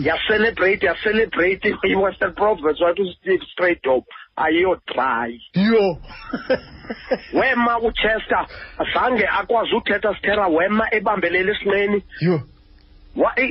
yacelebrate 0.00 0.82
yacelebrate 0.86 1.64
i-western 1.92 2.32
province 2.40 2.78
wathi 2.84 3.02
usteve 3.08 3.44
straight 3.52 3.84
up 3.94 4.04
ayiyodrayi 4.38 5.38
yo 5.54 5.96
wema 7.40 7.78
uchester 7.78 8.46
zange 8.94 9.26
akwazi 9.26 9.74
uthetha 9.74 10.14
sithera 10.14 10.46
wema 10.56 10.84
ebambelela 10.96 11.50
esinqeni 11.52 11.98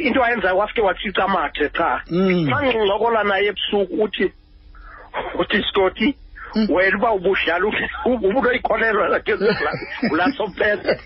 into 0.03 0.23
ayenzayo 0.23 0.57
wafike 0.57 0.81
watshica 0.81 1.23
amathe 1.23 1.69
qha 1.77 1.91
xa 2.03 2.03
mm. 2.09 2.47
ngincokola 2.65 3.23
naye 3.29 3.45
ebusuku 3.51 4.03
uthi 4.03 4.27
uthi 5.41 5.59
scotty 5.69 6.09
Mm. 6.55 6.67
wena 6.71 6.97
uba 6.97 7.11
ubudlala 7.13 7.65
ubunoyikholelwa 8.05 9.07
nakulasompesa 9.11 10.97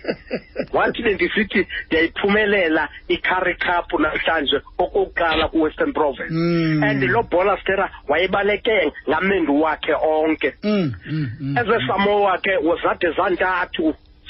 wathi 0.72 1.02
bendisithi 1.06 1.60
ndiyayiphumelela 1.86 2.82
i-carry 3.14 3.54
cup 3.66 3.88
namhlanje 4.02 4.58
okokuqala 4.82 5.44
ku-western 5.52 5.92
province 5.98 6.34
mm. 6.34 6.82
and 6.82 6.98
lo 7.14 7.22
bolastera 7.30 7.86
wayebaleke 8.10 8.78
ngamendu 9.10 9.52
wakhe 9.62 9.94
onke 10.16 10.48
mm, 10.62 11.58
ezesamowa 11.60 12.32
ke 12.44 12.54
zade 12.82 13.08
zantathu 13.18 13.86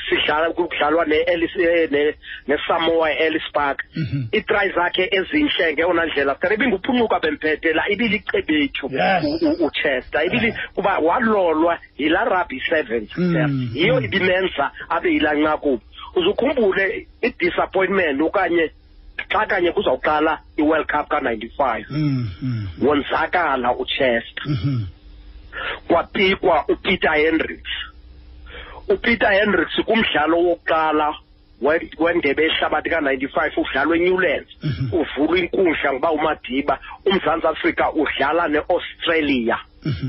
sidlala 0.09 0.51
kudlalwa 0.55 1.05
eh, 1.09 2.15
nesamoa 2.47 2.67
samoa 2.89 3.11
ellis 3.11 3.47
park 3.55 3.79
iitry 4.35 4.67
mhm. 4.67 4.75
zakhe 4.79 5.05
ezintle 5.19 5.67
ngeona 5.75 6.03
ndlela 6.07 6.33
sicela 6.35 6.55
ibinguphunuka 6.55 7.17
bemphetela 7.23 7.83
ibilicebethu 7.93 8.85
uchester 9.67 10.23
ibili 10.27 10.49
kuba 10.75 10.93
walolwa 11.07 11.75
yilaa 11.99 12.25
rugby 12.33 12.59
sevens 12.69 13.11
mm, 13.17 13.71
yiyo 13.79 13.97
mm. 14.01 14.05
ibimenza 14.07 14.65
abe 14.95 15.09
yilaa 15.15 15.35
nqakuba 15.41 15.83
uzukhumbule 16.19 16.85
i-disappointment 17.27 18.19
okanye 18.29 18.65
xa 19.33 19.43
kanye 19.51 19.71
kuzawuqala 19.77 20.33
i-world 20.61 20.87
cup 20.93 21.07
ka-ninety-five 21.13 21.87
mm, 21.91 22.27
wonzakala 22.85 23.69
uchester 23.83 24.45
mm-hmm. 24.53 24.79
kwapikwa 25.89 26.57
upeter 26.73 27.13
hendricks 27.23 27.75
upeter 28.89 29.33
hendricks 29.33 29.77
kumdlalo 29.87 30.39
wokuqala 30.47 31.09
wendebe 31.99 32.43
yehlabathi 32.45 32.89
ka-ninety-five 32.91 33.53
udlalwa 33.57 33.97
enewlands 33.97 34.51
mhm. 34.63 34.85
uvulwa 35.01 35.39
inkundla 35.39 35.93
ngoba 35.93 36.11
umadiba 36.19 36.75
umzantsi 37.11 37.47
afrika 37.49 37.93
udlala 37.93 38.49
ne-australia 38.49 39.57
mhm. 39.85 40.09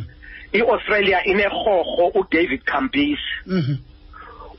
i-australia 0.59 1.23
inerhorho 1.31 2.05
udavid 2.19 2.61
campisi 2.71 3.31
mhm. 3.45 3.75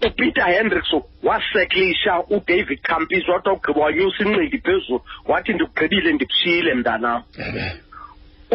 upeter 0.07 0.45
hendricks 0.55 0.93
waseklisha 1.23 2.15
udavid 2.37 2.81
campisi 2.91 3.31
wathi 3.31 3.49
ogqiba 3.51 3.81
wanyusa 3.85 4.25
incindi 4.25 4.59
phezulu 4.67 4.99
wathi 5.31 5.53
ndikugqibile 5.53 6.13
ndikushiyile 6.13 6.75
mntanam 6.75 7.23
eh. 7.39 7.73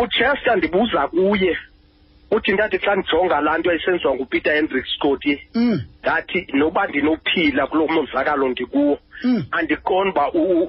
uchester 0.04 0.58
ndibuza 0.58 1.08
kuye 1.08 1.24
mm 1.24 1.32
-hmm. 1.32 1.73
uthi 2.36 2.52
ndathi 2.56 2.78
xa 2.84 2.92
ndijonga 2.98 3.38
laa 3.46 3.58
nto 3.60 3.70
esenziwa 3.78 4.14
ngupeter 4.16 4.54
hendrick 4.58 4.86
scotty 4.96 5.34
mm. 5.60 5.78
ndathi 6.04 6.40
noba 6.60 6.82
ndinophila 6.90 7.64
kulo 7.70 7.84
monzakalo 7.94 8.46
ndikuwo 8.54 8.96
mm. 9.26 9.42
andiqoni 9.58 10.10
uba 10.14 10.26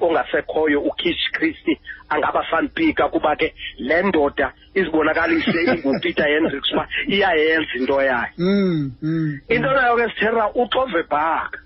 ongasekhoyo 0.07 0.79
ukish 0.89 1.23
christi 1.35 1.73
angaba 2.13 2.41
sandipika 2.51 3.03
kuba 3.13 3.31
ke 3.39 3.47
le 3.87 3.97
ndoda 4.09 4.47
izibonakalise 4.77 5.59
ingupeter 5.71 6.27
hendricks 6.33 6.71
uba 6.73 6.85
iyayenza 7.13 7.69
into 7.79 7.95
yayo 8.09 8.27
mm, 8.37 9.39
into 9.53 9.69
nayo 9.75 9.93
ke 9.99 10.05
sithera 10.11 10.43
uxovebhaka 10.61 11.57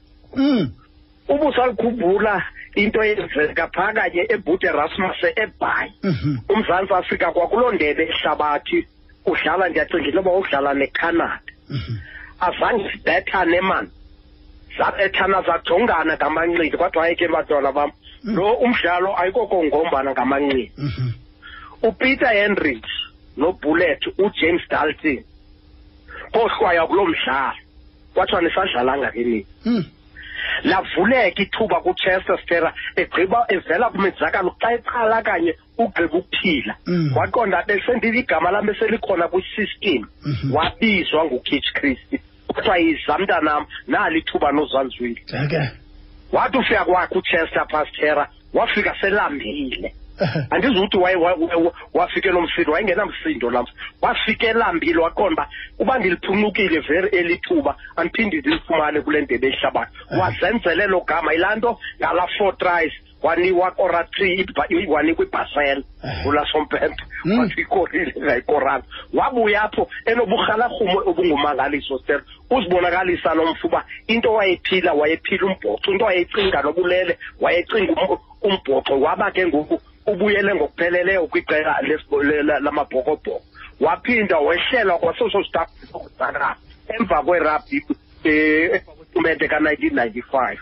ubusalikhumbula 1.31 2.35
into 2.81 2.97
eyenzeka 3.03 3.65
phakanye 3.75 4.23
ebhude 4.33 4.69
rasmus 4.79 5.21
ebhayi 5.43 5.91
mhm. 6.09 6.31
umzantsi 6.53 6.93
afrika 6.99 7.25
kwakuloo 7.35 7.71
ndebe 7.75 8.03
ehlabathi 8.13 8.79
udlala 9.29 9.65
ndiyacinga 9.69 10.07
inoba 10.09 10.31
udlala 10.41 10.71
necanada 10.73 11.39
mhm. 11.69 11.95
azange 12.39 12.85
sibethane 12.91 13.61
mani 13.69 13.89
zabethana 14.77 15.39
zajongana 15.47 16.13
ngamancindi 16.17 16.77
kodwa 16.79 17.03
hayi 17.03 17.15
ke 17.15 17.27
bantwana 17.33 17.71
bam 17.71 17.91
mhm. 18.25 18.35
lo 18.35 18.47
umdlalo 18.65 19.09
ayikoko 19.19 19.55
ngombana 19.67 20.11
ngamancindi 20.13 20.65
mhm. 20.77 21.09
upeter 21.87 22.29
henrich 22.39 22.89
nobullet 23.37 24.01
ujames 24.17 24.63
dalton 24.69 25.23
kohlwaya 26.33 26.83
kuloo 26.89 27.05
mdlalo 27.07 27.51
kwathiwa 28.13 28.41
nisadlalanga 28.41 29.11
ke 29.11 29.21
nini 29.23 29.41
hmm. 29.65 29.85
lavuleka 30.63 31.41
ithuba 31.43 31.77
kuchester 31.85 32.37
egqiba 33.01 33.39
evela 33.55 33.87
kumenzakalo 33.93 34.51
xa 34.61 34.69
eqala 34.77 35.19
kanye 35.27 35.51
ugqiba 35.83 36.15
ukuphila 36.19 36.73
mm. 36.87 37.13
waqonda 37.17 37.59
besendithi 37.67 38.19
igama 38.23 38.51
lam 38.51 38.69
eselikhona 38.69 39.25
kwisystem 39.31 40.01
mm-hmm. 40.25 40.49
wabizwa 40.55 41.21
ngukitch 41.25 41.67
christi 41.77 42.17
kodwa 42.53 42.77
yiza 42.77 43.17
mntanam 43.17 43.65
nali 43.87 44.19
ithuba 44.19 44.51
nozanzwile 44.51 45.21
wathi 46.31 46.57
ufika 46.57 46.85
kwakhe 46.85 47.17
uchester 47.17 47.65
pastera 47.71 48.27
wafika 48.53 48.95
selambile 49.01 49.93
andizukuthi 50.49 50.97
wafike 51.93 52.29
lo 52.31 52.41
msindo 52.41 52.71
wayengenamsindo 52.71 53.49
lam 53.49 53.65
wafike 54.01 54.53
lambile 54.53 55.01
wakhona 55.01 55.31
uba 55.31 55.49
uba 55.79 55.99
ndiliphunukile 55.99 56.79
very 56.79 57.17
elithuba 57.17 57.75
andiphinde 57.95 58.37
ndilifumane 58.39 59.01
kule 59.01 59.21
ndebe 59.21 59.47
ehlabathi 59.47 59.91
eh. 60.11 60.19
wazenzele 60.19 60.87
lo 60.87 61.01
gama 61.07 61.33
yilaa 61.33 61.55
nto 61.55 61.79
ngala 61.99 62.27
four 62.37 62.57
tries 62.57 62.93
wanikwa 63.23 63.71
kora 63.71 64.03
three 64.03 64.47
wanikwa 64.87 65.25
ibhasele 65.25 65.83
eh. 66.03 66.27
ulasompempe 66.27 67.03
hmm. 67.23 67.39
wasikorile 67.39 68.13
ngayikoranga 68.23 68.83
eh, 68.87 69.07
wabuya 69.19 69.61
apho 69.63 69.89
enoburhalarhumo 70.05 71.01
obungumangaliso 71.05 71.99
selo 72.07 72.21
uzibonakalisa 72.51 73.33
lo 73.33 73.51
mfu 73.51 73.67
uba 73.67 73.85
into 74.07 74.33
wayephila 74.33 74.93
wayephila 74.93 75.45
umbhoxo 75.45 75.91
into 75.91 76.05
wayecinga 76.05 76.61
nobulele 76.61 77.17
wayecinga 77.39 77.91
um-, 78.01 78.19
umbhoxo 78.41 79.01
waba 79.01 79.31
ke 79.31 79.47
ngoku 79.47 79.81
ubuyele 80.09 80.55
ngokupheleleyo 80.55 81.27
kwiqela 81.27 81.77
lamabhokobhoko 82.59 83.41
waphinda 83.79 84.39
wehlela 84.39 84.97
kwasoso 84.97 85.43
sitaphu 85.43 85.85
sokutsarab 85.91 86.57
emva 86.99 87.21
kwerabhi 87.21 87.77
e, 88.25 88.31
emva 88.73 88.91
kwetumente 88.97 89.47
ka-nineteen 89.47 89.93
ninety-five 89.95 90.59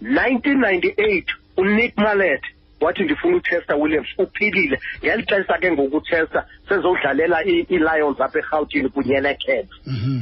nineteen 0.00 0.58
ninety-eight 0.60 1.28
unick 1.56 1.96
mallet 1.96 2.42
wathi 2.80 3.02
ndifuna 3.02 3.36
uchester 3.36 3.76
williams 3.76 4.08
uphilile 4.18 4.80
ngeli 5.04 5.22
xesha 5.28 5.58
ke 5.58 5.72
ngokuchester 5.72 6.44
sezodlalela 6.68 7.44
ii-lions 7.46 8.20
apha 8.20 8.38
erhawutini 8.38 8.88
kunye 8.88 9.20
necats 9.20 9.72
mhm. 9.86 10.18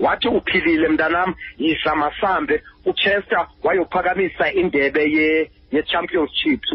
wathi 0.00 0.28
uphilile 0.28 0.88
mntanam 0.88 1.34
yisa 1.58 1.94
masambe 1.96 2.62
uchester 2.84 3.48
wayophakamisa 3.64 4.52
indebe 4.52 5.04
ye-championships 5.72 6.68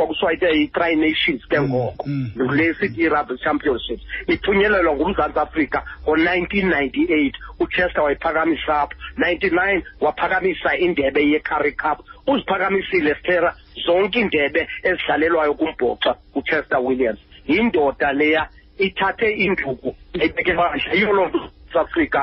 kwakuswayite 0.00 0.48
i-tri-nations 0.64 1.44
ke 1.46 1.60
mm, 1.60 1.68
ngoko 1.68 2.06
mm, 2.08 2.30
mm. 2.36 2.52
le 2.56 2.66
sithi 2.80 3.02
i-rugby 3.04 3.36
championship 3.44 4.00
ithunyelelwa 4.32 4.96
ngumzantsi 4.96 5.38
afrika 5.38 5.84
ngo-nineteen 6.02 6.68
ninety-eight 6.72 7.34
uchester 7.60 8.00
wayiphakamisa 8.02 8.72
apho 8.80 8.94
ninety-nine 9.20 9.84
waphakamisa 10.00 10.72
indebe 10.80 11.20
yecurry 11.30 11.72
cup 11.76 11.98
uziphakamisile 12.26 13.12
stera 13.20 13.52
zonke 13.86 14.18
iindebe 14.18 14.66
ezidlalelwayo 14.88 15.52
kumbhoxa 15.54 16.14
uchester 16.34 16.78
williams 16.80 17.18
yindoda 17.46 18.12
leya 18.12 18.48
ithathe 18.78 19.28
induku 19.44 19.92
ebeke 20.24 20.52
bandla 20.56 20.94
yiyo 20.96 21.12
loo 21.12 21.28
nto 21.28 21.42
south 21.72 21.86
africa 21.92 22.20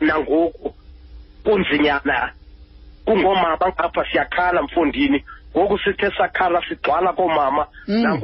nangoku 0.00 0.74
kunzinyana 1.44 2.32
kungooma 3.04 3.56
bangapha 3.56 4.02
siyakhala 4.10 4.62
mfondini 4.62 5.24
ngoku 5.56 5.76
sithe 5.84 6.08
sakhala 6.18 6.60
sigcwala 6.68 7.10
koomama 7.12 7.64
mm. 7.88 8.20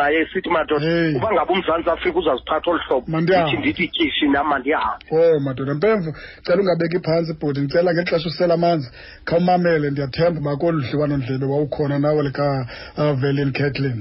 naye 0.00 0.20
sithi 0.32 0.50
madoda 0.54 0.86
uba 1.16 1.28
ngaba 1.34 1.52
umzantsi 1.56 1.88
afrika 1.94 2.16
uzaziphatha 2.22 2.66
olu 2.70 2.78
hlobo 2.84 3.06
ithi 3.36 3.56
ndithi 3.60 3.84
tyishi 3.94 4.26
nam 4.34 4.46
mandihambe 4.52 5.04
oh 5.20 5.36
madoda 5.46 5.72
mpemvu 5.78 6.10
cela 6.44 6.60
ungabeki 6.62 6.98
phantsi 7.06 7.32
bhuti 7.38 7.58
ndicela 7.60 7.90
ngeli 7.92 8.08
xesha 8.10 8.26
usela 8.30 8.54
amanzi 8.58 8.88
khawumamele 9.26 9.86
ndiyathemba 9.90 10.38
uba 10.42 10.52
kolu 10.60 10.78
dliwanondlebe 10.86 11.46
wawukhona 11.52 11.96
nawe 12.04 12.20
likavelin 12.26 13.48
uh, 13.48 13.54
catlin 13.58 13.98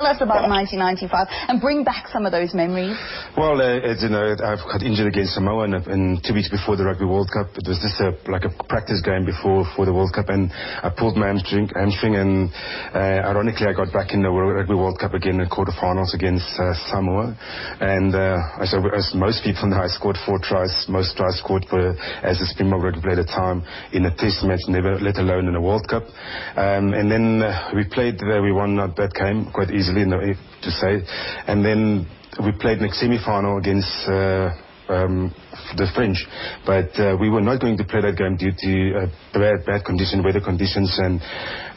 Tell 0.00 0.16
us 0.16 0.24
about 0.24 0.48
1995 0.48 1.52
and 1.52 1.60
bring 1.60 1.84
back 1.84 2.08
some 2.08 2.24
of 2.24 2.32
those 2.32 2.56
memories. 2.56 2.96
Well, 3.36 3.60
uh, 3.60 3.84
you 3.84 4.08
know, 4.08 4.32
I've 4.32 4.64
got 4.64 4.80
injured 4.80 5.12
against 5.12 5.36
Samoa 5.36 5.68
and, 5.68 5.76
and 5.76 6.24
two 6.24 6.32
weeks 6.32 6.48
before 6.48 6.80
the 6.80 6.88
Rugby 6.88 7.04
World 7.04 7.28
Cup, 7.28 7.52
it 7.52 7.68
was 7.68 7.76
just 7.84 8.00
a, 8.00 8.16
like 8.32 8.48
a 8.48 8.52
practice 8.64 9.04
game 9.04 9.28
before 9.28 9.68
for 9.76 9.84
the 9.84 9.92
World 9.92 10.08
Cup, 10.16 10.32
and 10.32 10.48
I 10.56 10.88
pulled 10.88 11.20
my 11.20 11.28
hamstring, 11.28 11.68
hamstring 11.76 12.16
and 12.16 12.48
uh, 12.96 13.28
ironically 13.28 13.68
I 13.68 13.76
got 13.76 13.92
back 13.92 14.16
in 14.16 14.24
the 14.24 14.32
Rugby 14.32 14.72
World 14.72 14.96
Cup 14.96 15.12
again 15.12 15.36
in 15.36 15.44
the 15.44 15.52
quarterfinals 15.52 16.16
against 16.16 16.48
uh, 16.56 16.72
Samoa, 16.88 17.36
and 17.84 18.08
uh, 18.16 18.40
as, 18.64 18.72
as, 18.72 19.12
most 19.12 19.44
people 19.44 19.68
know, 19.68 19.84
I 19.84 19.92
scored 19.92 20.16
four 20.24 20.40
tries, 20.40 20.72
most 20.88 21.12
tries 21.20 21.36
scored 21.44 21.68
for, 21.68 21.92
as 22.24 22.40
a 22.40 22.48
Springbok 22.56 22.80
rugby 22.88 23.00
player 23.04 23.20
at 23.20 23.28
the 23.28 23.32
time 23.36 23.68
in 23.92 24.08
a 24.08 24.12
Test 24.16 24.48
match, 24.48 24.64
never 24.64 24.96
let 24.96 25.20
alone 25.20 25.44
in 25.44 25.60
a 25.60 25.60
World 25.60 25.84
Cup, 25.92 26.08
um, 26.56 26.96
and 26.96 27.12
then 27.12 27.44
uh, 27.44 27.76
we 27.76 27.84
played, 27.84 28.16
uh, 28.24 28.40
we 28.40 28.48
won 28.48 28.80
that 28.80 28.96
game 29.12 29.52
quite 29.52 29.68
easily 29.68 29.89
easily 29.98 30.34
to 30.62 30.70
say. 30.70 31.00
and 31.46 31.64
Then 31.64 32.06
we 32.44 32.52
played 32.52 32.80
next 32.80 33.02
semifinal 33.02 33.58
against 33.58 33.88
uh, 34.08 34.92
um, 34.92 35.34
the 35.76 35.86
French. 35.94 36.18
But 36.66 36.90
uh, 37.00 37.16
we 37.18 37.28
were 37.28 37.40
not 37.40 37.60
going 37.60 37.76
to 37.78 37.84
play 37.84 38.00
that 38.02 38.16
game 38.16 38.36
due 38.36 38.54
to 38.54 39.06
uh, 39.06 39.06
bad, 39.34 39.66
bad 39.66 39.84
condition, 39.84 40.22
weather 40.22 40.40
conditions. 40.40 40.90
And 40.98 41.18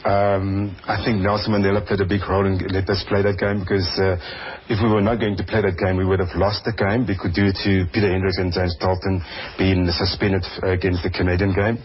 um, 0.04 0.76
I 0.86 1.02
think 1.02 1.22
Nelson 1.22 1.54
Mandela 1.54 1.82
played 1.82 2.00
a 2.00 2.06
big 2.06 2.22
role 2.28 2.46
in 2.46 2.58
let 2.70 2.88
us 2.90 3.02
play 3.08 3.22
that 3.22 3.38
game 3.40 3.60
because 3.64 3.86
uh, 3.98 4.18
if 4.70 4.78
we 4.82 4.88
were 4.90 5.02
not 5.02 5.18
going 5.18 5.36
to 5.36 5.44
play 5.44 5.62
that 5.62 5.78
game, 5.80 5.96
we 5.98 6.06
would 6.06 6.20
have 6.22 6.32
lost 6.38 6.62
the 6.64 6.74
game 6.76 7.04
because 7.06 7.32
due 7.34 7.50
to 7.52 7.70
Peter 7.90 8.10
Hendricks 8.10 8.38
and 8.38 8.52
James 8.54 8.76
Dalton 8.78 9.22
being 9.58 9.84
suspended 9.90 10.44
uh, 10.62 10.74
against 10.74 11.02
the 11.02 11.10
Canadian 11.12 11.50
game. 11.56 11.80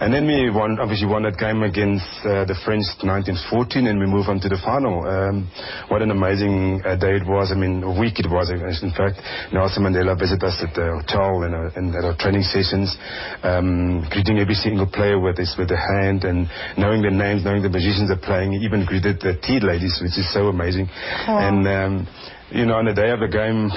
And 0.00 0.12
then 0.12 0.24
we 0.24 0.48
won, 0.48 0.80
obviously 0.80 1.08
won 1.10 1.26
that 1.28 1.36
game 1.36 1.60
against 1.64 2.06
uh, 2.24 2.46
the 2.48 2.56
French 2.64 2.86
1914 3.02 3.90
and 3.90 3.96
we 4.00 4.06
move 4.08 4.30
on 4.32 4.38
to 4.40 4.48
the 4.48 4.60
final. 4.64 5.02
Um, 5.04 5.50
what 5.92 6.00
an 6.00 6.10
amazing 6.12 6.80
uh, 6.84 6.96
day 6.96 7.18
it 7.20 7.26
was. 7.28 7.50
I 7.52 7.58
mean, 7.58 7.82
a 7.84 7.92
week 7.98 8.16
it 8.22 8.30
was, 8.30 8.48
in 8.50 8.94
fact. 8.96 9.16
Nelson 9.52 9.82
Mandela 9.86 10.14
visited 10.18 10.44
us 10.46 10.56
at 10.62 10.72
the 10.74 11.00
hotel 11.02 11.33
and, 11.42 11.94
at 11.94 12.04
our 12.04 12.14
training 12.16 12.42
sessions, 12.46 12.94
um, 13.42 14.06
greeting 14.10 14.38
every 14.38 14.54
single 14.54 14.86
player 14.86 15.18
with 15.18 15.36
his 15.36 15.52
with 15.58 15.70
hand 15.70 16.22
and 16.22 16.46
knowing 16.78 17.02
their 17.02 17.10
names, 17.10 17.42
knowing 17.44 17.62
the 17.62 17.68
musicians 17.68 18.10
are 18.10 18.22
playing. 18.22 18.52
Even 18.62 18.86
greeted 18.86 19.18
the 19.20 19.34
tea 19.42 19.58
ladies, 19.60 19.98
which 20.00 20.14
is 20.16 20.30
so 20.32 20.46
amazing. 20.46 20.86
And 21.26 21.66
um, 21.66 22.06
you 22.50 22.66
know, 22.66 22.74
on 22.74 22.84
the 22.84 22.94
day 22.94 23.10
of 23.10 23.18
the 23.18 23.26
game, 23.28 23.68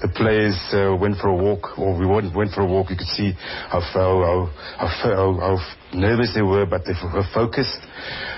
the 0.00 0.08
players 0.16 0.56
uh, 0.72 0.96
went 0.96 1.18
for 1.20 1.28
a 1.28 1.36
walk, 1.36 1.76
or 1.78 1.98
we 1.98 2.06
went, 2.06 2.34
went 2.34 2.52
for 2.52 2.62
a 2.62 2.66
walk. 2.66 2.88
You 2.88 2.96
could 2.96 3.10
see 3.12 3.32
how, 3.68 3.80
how, 3.92 4.48
how, 4.78 4.88
how, 4.88 5.32
how 5.36 5.56
nervous 5.94 6.32
they 6.34 6.42
were, 6.42 6.66
but 6.66 6.84
they 6.84 6.92
were 7.12 7.24
focused. 7.34 7.78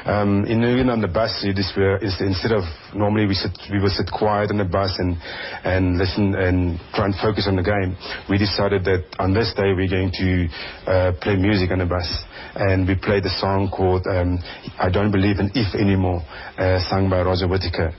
Um, 0.04 0.44
and 0.44 0.62
even 0.64 0.90
on 0.90 1.00
the 1.00 1.08
bus, 1.08 1.30
you 1.42 1.54
just 1.54 1.76
were, 1.76 1.96
instead 1.98 2.52
of 2.52 2.62
normally 2.94 3.26
we 3.26 3.34
sit, 3.34 3.52
we 3.70 3.80
would 3.80 3.90
sit 3.92 4.08
quiet 4.10 4.50
on 4.50 4.58
the 4.58 4.64
bus 4.64 4.94
and 4.98 5.16
and 5.64 5.96
listen 5.98 6.34
and 6.34 6.78
try 6.94 7.06
and 7.06 7.14
focus 7.22 7.46
on 7.48 7.56
the 7.56 7.62
game. 7.62 7.96
We 8.28 8.38
decided 8.38 8.84
that 8.84 9.04
on 9.18 9.32
this 9.32 9.52
day 9.56 9.72
we're 9.72 9.88
going 9.88 10.12
to 10.20 10.36
uh, 10.90 11.12
play 11.22 11.36
music 11.36 11.70
on 11.70 11.78
the 11.78 11.86
bus, 11.86 12.06
and 12.54 12.86
we 12.86 12.94
played 12.96 13.24
the 13.24 13.32
song 13.40 13.70
called 13.72 14.04
um, 14.06 14.38
"I 14.78 14.90
Don't 14.90 15.10
Believe 15.10 15.38
in 15.40 15.50
If 15.54 15.74
Anymore," 15.74 16.20
uh, 16.58 16.78
sung 16.90 17.08
by 17.08 17.22
Roger 17.22 17.48
Whittaker, 17.48 17.94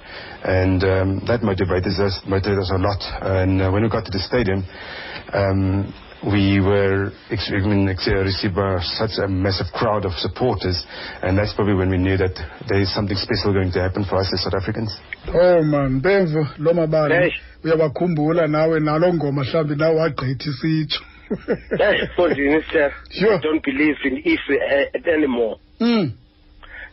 and 0.45 0.83
um, 0.83 1.07
that 1.27 1.41
motivated 1.41 1.95
us, 1.97 2.21
motivated 2.27 2.59
us 2.61 2.71
a 2.71 2.77
lot. 2.77 3.01
And 3.25 3.61
uh, 3.61 3.71
when 3.71 3.81
we 3.83 3.89
got 3.89 4.05
to 4.05 4.11
the 4.11 4.21
stadium. 4.21 4.63
Um, 5.33 5.93
we 6.23 6.59
were 6.61 7.11
I 7.29 7.31
received 7.33 8.55
by 8.55 8.79
such 8.95 9.19
a 9.23 9.27
massive 9.27 9.67
crowd 9.73 10.05
of 10.05 10.11
supporters, 10.13 10.83
and 11.21 11.37
that's 11.37 11.53
probably 11.53 11.73
when 11.75 11.89
we 11.89 11.97
knew 11.97 12.17
that 12.17 12.33
there 12.67 12.79
is 12.79 12.93
something 12.93 13.17
special 13.17 13.53
going 13.53 13.71
to 13.73 13.81
happen 13.81 14.05
for 14.05 14.15
us 14.17 14.29
as 14.33 14.43
South 14.43 14.53
Africans. 14.53 14.95
Oh 15.27 15.61
man, 15.63 16.01
we 16.03 16.11
have 16.11 16.29
a 16.29 17.31
uyabakhumbula 17.65 18.47
now 18.49 18.69
nalo 18.77 19.11
ngoma 19.13 19.43
mhlawumbi 19.43 19.75
nawe 19.77 19.95
wagqitha 19.95 20.49
isitsho. 20.49 21.01
Yes, 21.79 22.07
for 22.15 22.31
you, 22.31 22.61
sir. 22.71 22.93
Sure. 23.11 23.37
I 23.37 23.41
don't 23.41 23.63
believe 23.63 23.95
in 24.05 24.21
if 24.23 24.39
uh, 24.49 25.09
anymore. 25.09 25.57
Mm. 25.81 26.13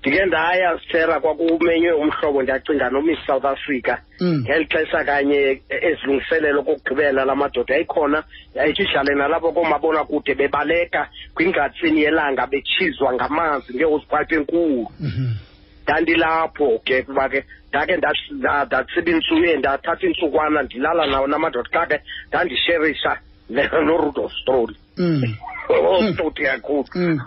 ndike 0.06 0.24
ndaya 0.26 0.78
sithera 0.78 1.16
kwakumenywe 1.22 1.92
umhlobo 2.02 2.42
ndiyacinga 2.42 2.86
nomiss 2.90 3.22
south 3.26 3.44
africa 3.46 3.94
mm. 4.20 4.42
ngeli 4.42 4.66
xesha 4.70 5.00
kanye 5.04 5.62
ezilungiselelo 5.88 6.62
kokugqibela 6.62 7.22
la 7.24 7.34
madoda 7.38 7.74
yayikhona 7.74 8.18
yayithi 8.56 8.82
idlale 8.82 9.14
nalapho 9.14 9.52
koomabona 9.54 10.02
kude 10.04 10.34
bebaleka 10.34 11.06
kwingatsini 11.34 12.02
yelanga 12.02 12.46
betshizwa 12.50 13.12
ngamanzi 13.14 13.70
ngehosepipe 13.78 14.34
enkulu 14.38 14.82
mhm. 15.06 15.26
ndandilapho 15.86 16.66
ke 16.84 16.96
kuba 17.06 17.24
ke 17.30 17.40
ndake 17.70 17.92
ndatsiba 18.02 19.10
intsuku 19.14 19.46
ndathatha 19.62 20.02
intsukwana 20.06 20.62
ndilala 20.66 21.02
nawo 21.06 21.26
namadoda 21.30 21.70
xa 21.70 21.82
ke 21.90 21.96
ndandisherisha 22.28 23.12
norudolf 23.86 24.32
stroli 24.40 24.74
mm. 24.98 25.22
Oh, 25.68 26.02
mm. 26.02 26.18
uthi 26.24 26.42
kakhulu 26.44 26.84
mm. 26.94 27.18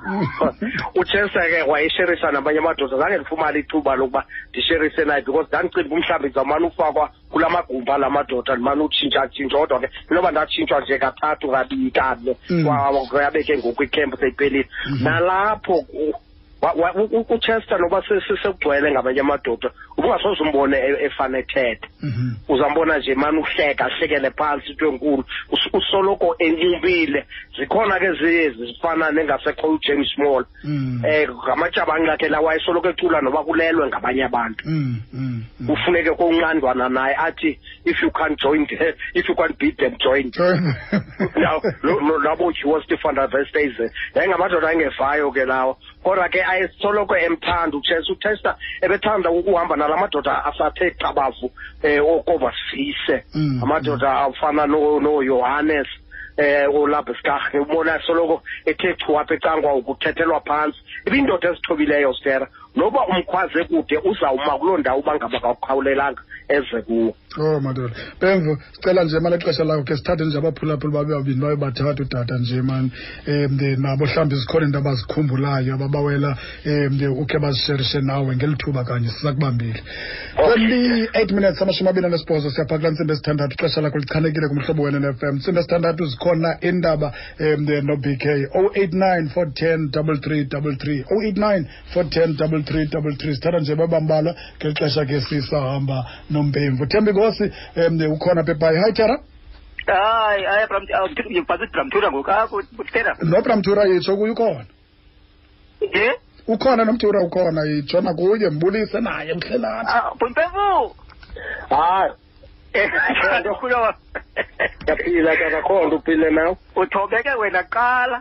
utsheseke 1.00 1.62
wayesherisa 1.68 2.32
nabanye 2.32 2.60
amadoda 2.60 2.98
zange 2.98 3.16
ndifumane 3.16 3.60
ithuba 3.60 3.96
lokuba 3.96 4.22
ndisherise 4.50 5.06
naye 5.06 5.22
because 5.26 5.48
ndandicinga 5.48 5.86
uba 5.86 5.98
mhlawumbi 5.98 6.26
ndizawumane 6.26 6.66
ufakwa 6.66 7.06
kula 7.32 7.48
magumba 7.50 7.94
la 7.98 8.10
madoda 8.10 8.52
ndimane 8.56 8.82
utshintshatshintsha 8.86 9.58
kodwa 9.60 9.80
ke 9.82 9.88
inoba 10.12 10.30
ndatshintshwa 10.32 10.78
nje 10.82 10.96
kathathu 11.04 11.46
kabili 11.54 11.92
kane 11.96 12.36
mm. 12.50 13.22
yabe 13.24 13.40
ke 13.48 13.54
ngoku 13.58 13.82
ikhempu 13.88 14.16
seyiphelile 14.20 14.68
mm-hmm. 14.86 15.04
nalapho 15.06 15.76
uchester 17.30 17.80
noba 17.80 18.04
sesekugcwele 18.08 18.92
ngabanye 18.92 19.20
amadoda 19.22 19.72
ubungasoze 19.98 20.44
umbone 20.44 20.78
e, 20.78 21.06
efanethethe 21.06 21.88
mhm. 22.02 22.36
uzambona 22.50 22.98
nje 22.98 23.16
mani 23.16 23.38
uhleka 23.40 23.86
ahlekele 23.86 24.32
phantsi 24.32 24.70
into 24.72 24.88
enkulu 24.88 25.24
usoloko 25.74 26.36
enyumbile 26.40 27.26
zikhona 27.60 28.00
ke 28.00 28.12
zezi 28.22 28.66
zifana 28.74 29.12
nengasekho 29.12 29.68
ujames 29.68 30.08
small 30.16 30.46
um 30.64 31.02
mm. 31.04 31.06
eh, 31.06 31.30
ngamatyabani 31.30 32.06
lakhe 32.06 32.30
la 32.30 32.40
wayesoloko 32.40 32.90
ecula 32.90 33.22
noba 33.22 33.44
kulelwe 33.44 33.88
ngabanye 33.88 34.24
abantu 34.26 34.64
mm, 34.68 34.96
mm, 35.14 35.44
kufuneke 35.68 36.12
konqandwana 36.12 36.90
naye 36.90 37.16
athi 37.16 37.60
if 37.86 38.02
you 38.04 38.10
can 38.12 38.36
join 38.42 38.66
them, 38.68 38.94
if 39.14 39.28
you 39.30 39.36
can 39.36 39.54
beat 39.60 39.78
them 39.78 39.96
join 39.98 40.32
now 41.38 41.60
labo 42.24 42.50
he 42.54 42.68
was 42.68 42.84
the 42.90 42.98
fundaver 42.98 43.46
stays 43.50 43.74
yayingamadoda 44.16 44.70
angevayo 44.70 45.32
ke 45.32 45.46
lawo 45.46 45.78
kodwa 46.04 46.30
ke 46.30 46.42
naye 46.56 46.70
soloko 46.82 47.16
emthanda 47.18 47.78
uchester 47.78 48.12
uchester 48.14 48.56
ebethanda 48.82 49.30
ukuhamba 49.30 49.76
nala 49.76 49.98
madoda 49.98 50.46
asathe 50.46 50.92
qabavu 50.92 51.46
um 51.46 51.52
eh, 51.84 52.02
okovasise 52.04 53.24
mm. 53.36 53.60
amadoda 53.64 54.12
afana 54.22 54.64
nojohannes 54.68 55.88
eh, 56.38 56.70
um 56.70 56.76
olabeskarhe 56.76 57.60
umona 57.60 58.00
soloko 58.08 58.44
ethe 58.66 58.96
chu 58.98 59.20
apha 59.20 59.34
ecangwa 59.38 59.72
ukuthethelwa 59.80 60.42
phantsi 60.48 60.80
ibindoda 61.08 61.46
ezithobileyo 61.52 62.14
stera 62.14 62.48
noba 62.76 63.00
umkhwaze 63.10 63.64
kude 63.70 63.98
uzawuma 64.04 64.54
kuloo 64.60 64.78
ndawo 64.78 65.00
uba 65.00 65.16
ngaba 65.16 66.14
eze 66.48 66.82
kuwo 66.82 67.10
oh 67.40 67.60
madoda 67.60 67.94
bemvu 68.22 68.58
sicela 68.74 69.04
nje 69.04 69.20
mane 69.20 69.38
xesha 69.40 69.64
lakho 69.64 69.84
ke 69.84 69.96
sithathe 69.98 70.24
nje 70.26 70.38
abaphulaphula 70.38 70.94
babeyawubini 70.94 71.42
baye 71.42 71.56
bathatha 71.56 72.04
udata 72.06 72.38
nje 72.38 72.62
mani 72.62 72.92
um 73.28 73.58
eh, 73.60 73.78
nabo 73.80 74.06
mhlawumbi 74.06 74.36
zikhona 74.36 74.66
into 74.68 74.78
abazikhumbulayo 74.78 75.74
ababawela 75.74 76.38
um 76.66 77.02
ukhe 77.18 77.40
bazisherishe 77.40 78.02
nawe 78.02 78.36
ngeli 78.36 78.56
thuba 78.56 78.84
kanye 78.84 79.10
siza 79.10 79.34
kubambile 79.34 79.84
kweli-eight 80.36 81.32
minutes 81.32 81.62
amashumi 81.62 81.90
abini 81.90 82.06
anesibhozo 82.08 82.52
siyaphakula 82.54 82.78
kula 82.78 82.92
ntsimbi 82.92 83.14
esithandathu 83.14 83.54
ixesha 83.58 83.82
lakho 83.82 83.98
lichanekile 83.98 84.48
kumhlobo 84.48 84.82
wena 84.86 85.00
ne-f 85.00 85.24
m 85.24 85.36
ntsimbi 85.42 85.60
esithandathu 85.60 86.06
zikhona 86.14 86.58
indaba 86.62 87.12
um 87.40 87.66
eh, 87.74 87.84
no 87.84 87.98
b 87.98 88.16
k 88.18 88.24
o 88.54 88.60
oh 88.60 88.70
eight 88.76 88.94
nine 88.94 89.30
four 89.34 89.48
ten 89.54 89.90
double 89.92 90.18
three 90.22 90.44
double 90.46 90.76
three 90.76 91.02
o 91.02 91.18
oh 91.18 91.22
eight 91.26 91.38
nine 91.38 91.66
four 91.94 92.06
ten 92.10 92.36
double 92.38 92.62
three 92.66 92.88
double 92.90 93.16
three 93.16 93.34
sithatha 93.36 93.60
nje 93.60 93.76
babambalwa 93.76 94.36
ngeli 94.58 94.74
xesha 94.80 95.06
ke 95.06 95.20
sisahamba 95.22 95.98
nompemvu 96.32 96.86
thembi 96.90 97.12
ngosi 97.14 97.46
um 97.80 97.96
ukhona 98.14 98.42
apha 98.42 98.74
hayi 98.82 98.94
tyara 98.94 99.18
hayi 99.86 100.44
nobramtura 103.24 103.84
yitsho 103.90 104.18
kuyo 104.18 104.34
ukhona 104.34 104.66
ye 105.94 106.10
ukhona 106.48 106.84
nomtura 106.86 107.20
ukhona 107.28 107.62
yitshona 107.70 108.14
kuye 108.18 108.50
mbulise 108.50 109.00
naye 109.00 109.34
mhle 109.34 109.58
nathi 109.58 109.90
ah, 109.90 111.76
hayi 111.76 112.12
kulowa 113.60 113.96
uyaphila 114.88 115.36
tatakhonda 115.38 115.96
uphile 115.96 116.30
nawe 116.36 116.56
uthobeke 116.76 117.30
wena 117.40 117.60
kuqala 117.64 118.18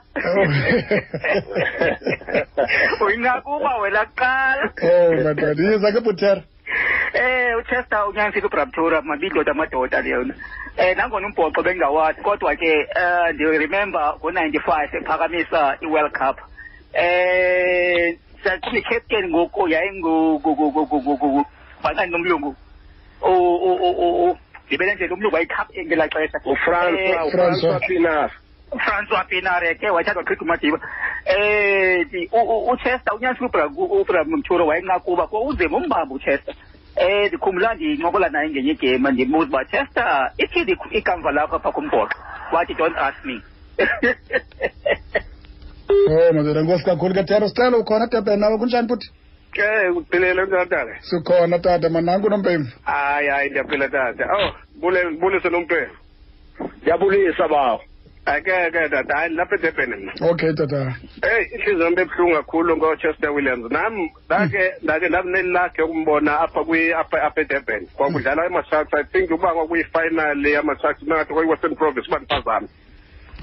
uyinqakuba 3.04 3.72
wena 3.82 4.00
kuqala 4.08 4.64
oh 4.82 5.12
madoda 5.24 5.62
yiza 5.62 5.90
ke 5.94 6.00
butera 6.06 6.42
Eh 7.14 7.54
uchester 7.58 8.04
unyanisile 8.08 8.46
ubraptura 8.46 9.02
mabidoda 9.02 9.50
amadoda 9.52 10.00
leyona 10.00 10.34
um 10.80 10.96
nangona 10.98 11.26
umbhoxo 11.26 11.62
bengingawathi 11.62 12.20
kodwa 12.22 12.56
ke 12.56 12.72
um 12.96 13.34
ndiremember 13.34 14.16
ngo-ninety-five 14.18 14.90
ephakamisa 15.00 15.76
i-world 15.84 16.12
cup 16.12 16.36
um 16.94 18.10
sasingicaptain 18.42 19.28
ngoku 19.28 19.68
yayingubhanqani 19.68 21.44
nomlungu 22.10 22.56
ndibelenje 24.66 25.04
nje 25.06 25.10
lo 25.16 25.30
ngelaa 25.86 26.08
xesha 26.12 26.38
ufrancois 26.52 27.84
pinar 27.88 28.30
Pinare 29.30 29.70
ke 29.78 29.86
wathatha 29.94 30.18
wachitha 30.18 30.42
umadiba 30.44 30.78
eh 31.24 32.06
uchester 32.72 33.12
unyanisile 33.14 33.48
eh, 33.54 33.78
ubram 34.00 34.26
mturo 34.38 34.66
wayenqakuba 34.66 35.26
ko 35.30 35.36
uzima 35.50 35.76
umbamba 35.78 36.14
uchester 36.18 36.54
um 36.98 37.24
ndikhumbula 37.28 37.68
ndincokola 37.74 38.26
naye 38.34 38.46
ngenye 38.50 38.70
igema 38.74 39.08
ndimbuza 39.14 39.48
uba 39.52 39.62
chester 39.70 40.08
ithi 40.44 40.74
ikamva 40.98 41.30
lakho 41.36 41.54
apha 41.56 41.70
kumbhoxo 41.76 42.16
wathi 42.54 42.74
don't 42.78 42.98
ask 42.98 43.18
me 43.24 43.36
o 46.10 46.12
oh, 46.12 46.32
madoda 46.32 46.62
nkosi 46.62 46.84
kakhulu 46.84 47.14
ke 47.14 47.24
tero 47.24 47.48
sicela 47.48 47.76
ukhona 47.78 48.06
Durban 48.10 48.38
nawe 48.40 48.56
kunjani 48.58 48.88
futhi? 48.88 49.08
ke 49.54 49.66
uphilele 49.96 50.44
tata 50.50 50.80
sikhona 51.10 51.58
tata 51.62 51.88
mananku 51.94 52.28
nompemvu 52.28 52.68
hayi 52.90 53.28
hayi 53.34 53.48
ndiyaphila 53.50 53.88
tata 53.96 54.24
oh 54.38 54.50
bulise 55.20 55.48
nompemvu 55.50 55.94
ndiyabulisa 56.80 57.48
bawo 57.48 57.80
ake 58.26 58.52
ke 58.74 58.82
tata 58.94 59.12
hayi 59.18 59.34
lapha 59.36 59.54
edebhene 59.58 59.96
mna 60.00 60.12
okay 60.30 60.52
tata 60.58 60.80
eyi 61.30 61.42
intliziyo 61.54 61.84
yam 61.84 61.94
bebuhlungu 61.98 62.34
kakhulu 62.38 62.72
ngochester 62.76 63.30
williams 63.36 63.66
nam 63.76 63.94
ndake 64.26 64.64
ndake 64.84 65.06
ndabuneli 65.08 65.50
lakhe 65.56 65.82
ukumbona 65.86 66.32
apha 66.44 66.60
apha 67.00 67.18
apha 67.26 67.38
edebhene 67.44 67.86
kwakudlala 67.96 68.40
emasharks 68.50 68.92
i 68.94 69.04
think 69.12 69.26
uba 69.36 69.50
kwakuyifinali 69.56 70.48
yamasharks 70.56 71.00
nangathi 71.08 71.32
kwayi-western 71.34 71.74
province 71.80 72.06
uba 72.10 72.18
ndiphazame 72.22 72.68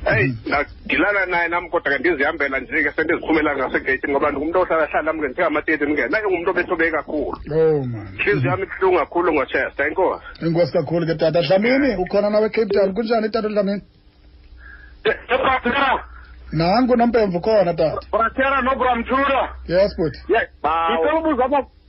eyi 0.06 0.34
ndagilana 0.48 1.26
naye 1.26 1.48
nam 1.50 1.70
kodwa 1.70 1.92
ke 1.94 1.98
ndizihambela 2.00 2.60
nje 2.60 2.82
ke 2.84 2.92
sendiziphumela 2.96 3.52
ngasegeyitini 3.58 4.12
ngoba 4.14 4.32
ndingumntu 4.32 4.58
ohlalahlala 4.62 5.14
mke 5.14 5.26
ndithengamateti 5.28 5.86
mke 5.86 6.04
naye 6.10 6.24
ngumntu 6.28 6.50
obethobeki 6.52 6.92
kakhulu 6.92 7.38
ntliziyo 8.18 8.50
yam 8.50 8.62
ibuhlungu 8.66 9.00
kakhulu 9.02 9.30
ngochest 9.36 9.78
ayinkosi 9.80 10.24
inkosi 10.46 10.72
kakhulu 10.74 11.04
ke 11.06 11.16
tata 11.22 11.40
dlamini 11.46 11.90
ukhona 12.04 12.28
nawe 12.34 12.50
cape 12.50 12.74
town 12.74 12.90
kunjani 12.98 13.30
tata 13.30 13.50
dlamini 13.54 13.82
nangu 16.52 16.94
nompemvu 16.98 17.38
khona 17.46 17.74
tata 17.78 18.02
bratera 18.12 18.58
nobramtura 18.66 19.40
yes 19.70 19.94
but 20.02 20.16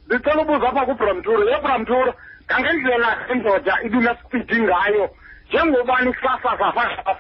ndicela 0.09 0.43
ubuza 0.45 0.69
apha 0.69 0.85
kubramtura 0.87 1.43
yebramtura 1.51 2.13
kangendlela 2.47 3.09
indoda 3.33 3.73
ibinesipidi 3.87 4.61
ngayo 4.69 5.05
njengobani 5.53 6.11
kusasaza 6.13 6.69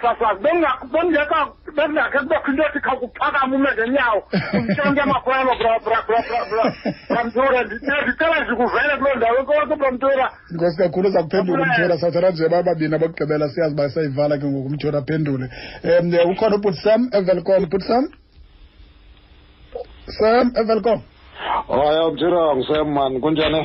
sasaza 0.00 0.28
bengiyaka 0.92 2.06
kubekho 2.18 2.48
into 2.50 2.62
ethi 2.66 2.80
khawukuphakama 2.84 3.56
ume 3.56 3.68
ngenyawo 3.76 4.20
nditshonke 4.56 5.00
amakhwelo 5.06 5.52
bramtura 7.10 7.62
ndicela 8.02 8.36
ndikuvele 8.44 8.92
kuloo 8.98 9.16
ndawo 9.18 9.36
enkosi 9.40 9.74
bramtura 9.80 10.26
inkosi 10.52 10.76
kakhulu 10.80 11.06
eza 11.08 11.20
kuphendula 11.24 11.60
umtyhola 11.64 11.94
sawuthatha 12.00 12.30
nje 12.32 12.46
bababini 12.52 12.94
abokugqibela 12.96 13.46
siyazi 13.52 13.74
uba 13.76 13.86
sayivala 13.94 14.34
ke 14.40 14.46
ngoku 14.50 14.68
umtyhola 14.70 14.98
aphendule 15.02 15.46
um 16.00 16.30
ukhona 16.32 16.54
ubhutisam 16.58 17.00
evelcom 17.16 17.64
bhutisam 17.70 18.04
sam 20.16 20.16
Sam 20.18 20.46
evelcom 20.60 20.98
hayi 21.72 21.96
awuthira 22.00 22.40
ngusem 22.56 22.86
mani 22.96 23.16
kunjani 23.22 23.62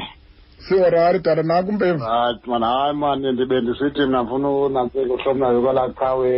siwari 0.59 1.19
tata 1.19 1.43
nakumpemvu 1.43 2.03
hayi 2.05 2.37
mani 2.47 2.65
hayi 2.65 2.93
mani 2.95 3.31
ndibe 3.31 3.61
ndisithi 3.61 4.01
mna 4.01 4.23
mfuna 4.23 4.49
unantsekuhlomnayo 4.51 5.61
kwelaa 5.61 5.89
qhawe 5.99 6.29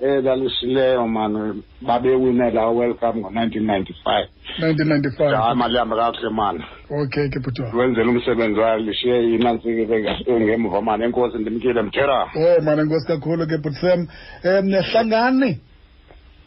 elalisileyo 0.00 1.02
e- 1.04 1.08
mani 1.08 1.62
babewinela 1.86 2.68
uworld 2.68 2.96
cup 3.00 3.14
ngo-nineteen 3.16 3.64
ninety-five 3.68 4.26
nineteen 4.60 4.88
ninety-five 4.88 5.34
hayi 5.40 5.56
malihambe 5.56 5.96
kakuhle 5.96 6.28
mani 6.30 6.64
okay 6.90 7.28
ke 7.28 7.38
bhuti 7.40 7.62
wenzela 7.76 8.10
umsebenzi 8.10 8.58
wayo 8.60 8.78
lishiye 8.78 9.16
inantsiki 9.34 10.30
ngemva 10.42 10.82
mani 10.82 11.04
enkosi 11.04 11.38
ndimkile 11.38 11.82
mthera 11.82 12.22
o 12.24 12.56
oh, 12.56 12.60
mani 12.62 12.80
enkosi 12.84 13.06
kakhulu 13.06 13.46
ke 13.46 13.56
bhuti 13.58 13.80
sam 13.80 14.06
um 14.44 14.66
hlangani 14.90 15.56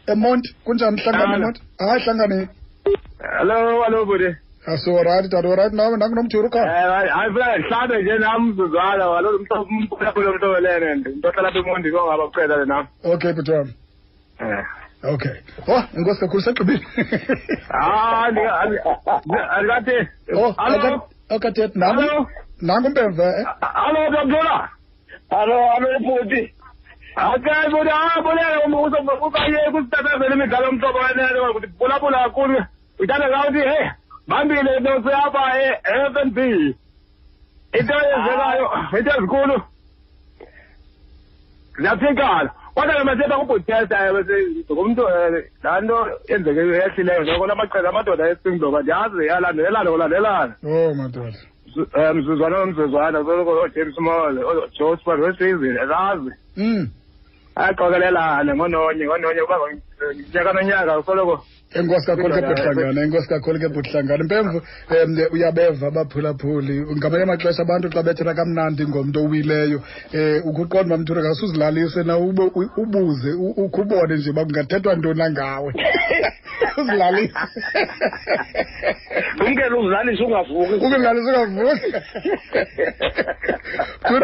emonti 0.07 0.53
kunjani 0.63 1.01
hlangani 1.01 1.33
emonti 1.41 1.61
hayi 1.79 2.01
hlangani 2.05 2.39
hello 3.39 3.83
hello 3.83 4.05
bhuti 4.05 4.42
asorayiti 4.71 5.27
dade 5.31 5.47
orayiti 5.47 5.75
nawe 5.75 5.97
ndakuno 5.97 6.23
mjuruka 6.23 6.59
saturday 7.69 7.97
eh, 7.99 8.03
nje 8.05 8.17
nam 8.25 8.41
zuzala 8.57 9.05
waloo 9.13 9.37
mntokulo 9.41 10.29
mntokolene 10.31 10.95
mntohlala 11.15 11.49
pimondi 11.55 11.89
kongaba 11.93 12.23
kuqeda 12.27 12.55
le 12.61 12.65
nam 12.71 12.83
okay 13.13 13.31
bhuti 13.35 13.51
wam 13.55 13.67
eh. 14.39 14.65
okay 15.13 15.35
oh 15.73 15.83
inkosi 15.97 16.19
kakhulu 16.21 16.41
segqibile 16.41 16.85
andikathe 19.55 20.07
ah, 20.59 20.99
okathet 21.35 21.71
nam 21.83 21.95
nangu 22.67 22.87
umpemve 22.89 23.25
alo 23.61 24.11
kamthola 24.13 24.55
alo 25.39 25.57
eh? 25.59 25.75
alo 25.77 25.89
bhuti 26.05 26.41
akayi 27.15 27.69
bhuti 27.73 27.91
abulele 28.15 29.11
ah, 29.11 29.25
ukaye 29.27 29.63
kusitatazela 29.73 30.35
imidlalo 30.37 30.67
mhlobo 30.75 30.99
wenele 31.05 31.39
ukuthi 31.49 31.67
bulabula 31.79 32.17
kakhulu 32.25 32.57
uthanda 33.03 33.27
kauthi 33.33 33.59
heyi 33.69 33.87
bambile 34.27 34.77
into 34.77 34.91
siyapha 35.03 35.43
e-fnb 35.61 36.37
eh, 36.37 36.75
into 37.79 37.93
eyenzekayo 37.93 38.65
into 38.97 39.11
ezikhulu 39.17 39.57
ziyathinkala 41.79 42.49
kodwa 42.75 42.95
ke 42.97 43.03
masiyepha 43.03 43.37
kubhutesta 43.39 43.97
eh, 44.07 44.63
ngumntu 44.71 45.01
eh, 45.01 45.43
laa 45.63 45.81
nto 45.81 45.97
yenzekeyo 46.29 46.75
eyehlileyo 46.77 47.21
ngoko 47.25 47.45
lamaqhela 47.49 47.89
amadoda 47.89 48.23
esingdo 48.31 48.67
kandiyazi 48.75 49.21
yalandelelana 49.31 49.89
kolandelana 49.93 50.53
o 50.63 50.73
madoda 50.99 51.39
um 51.97 52.17
mzuzwana 52.17 52.57
nomzuzwana 52.59 53.17
oojames 53.19 53.97
mall 54.05 54.35
oojospan 54.49 55.19
oh, 55.21 55.25
wesizini 55.25 55.79
ezazi 55.83 56.31
um 56.57 56.65
mm. 56.67 56.85
ayaqokelelana 57.55 58.51
ngononye 58.55 59.03
ngononye 59.05 59.41
uba 59.45 59.55
nyaka 60.33 60.51
nonyaka 60.55 60.99
usoloko 60.99 61.35
enkosi 61.79 62.05
kakhulu 62.07 62.29
ke 62.29 62.41
buhlangane 62.57 63.01
enkosi 63.05 63.29
kakhulu 63.33 63.59
ke 63.63 63.67
buhlangane 63.77 64.23
mpemvu 64.27 64.61
um 65.03 65.27
uyabeva 65.37 65.87
abaphulaphuli 65.91 66.75
ngamanye 66.97 67.23
amaxesha 67.27 67.61
abantu 67.65 67.87
xa 67.95 68.03
bethetha 68.07 68.33
kamnandi 68.39 68.83
ngomntu 68.89 69.17
owileyo 69.25 69.79
um 70.13 70.41
ukuqonda 70.49 70.93
uba 70.95 71.01
mthura 71.03 71.21
kasuzilalise 71.27 72.03
na 72.09 72.17
ubuze 72.17 73.31
ukhe 73.65 73.79
ubone 73.83 74.13
nje 74.17 74.29
uba 74.31 74.41
kungathethwa 74.45 74.95
ntoni 74.99 75.19
nangawe 75.21 75.71
uzilalise 76.81 77.33
umkele 79.45 79.75
uzilalise 79.83 80.23
ungavuki 80.25 80.73
ukuzilalise 80.77 81.31
ungavuki 81.31 81.93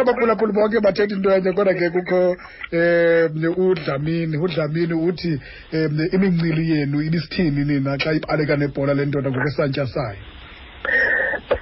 abaphulaphuli 0.04 0.52
bonke 0.58 0.78
bathetha 0.86 1.16
into 1.16 1.30
enye 1.36 1.52
kodwa 1.58 1.74
ke 1.80 1.88
kukho 1.96 2.22
um 2.74 3.36
udlamini 3.70 4.38
udlamini 4.38 4.94
uthi 5.08 5.34
um 5.74 5.94
imincili 6.16 6.66
yenu 6.72 6.98
ibisithi 7.02 7.39
ithini 7.44 7.74
nina 7.80 7.98
xa 8.00 8.12
ibaleka 8.14 8.56
nebhola 8.58 8.94
le 8.94 9.06
ndoda 9.06 9.30
ngokwesantya 9.30 9.86
sayo 9.94 10.20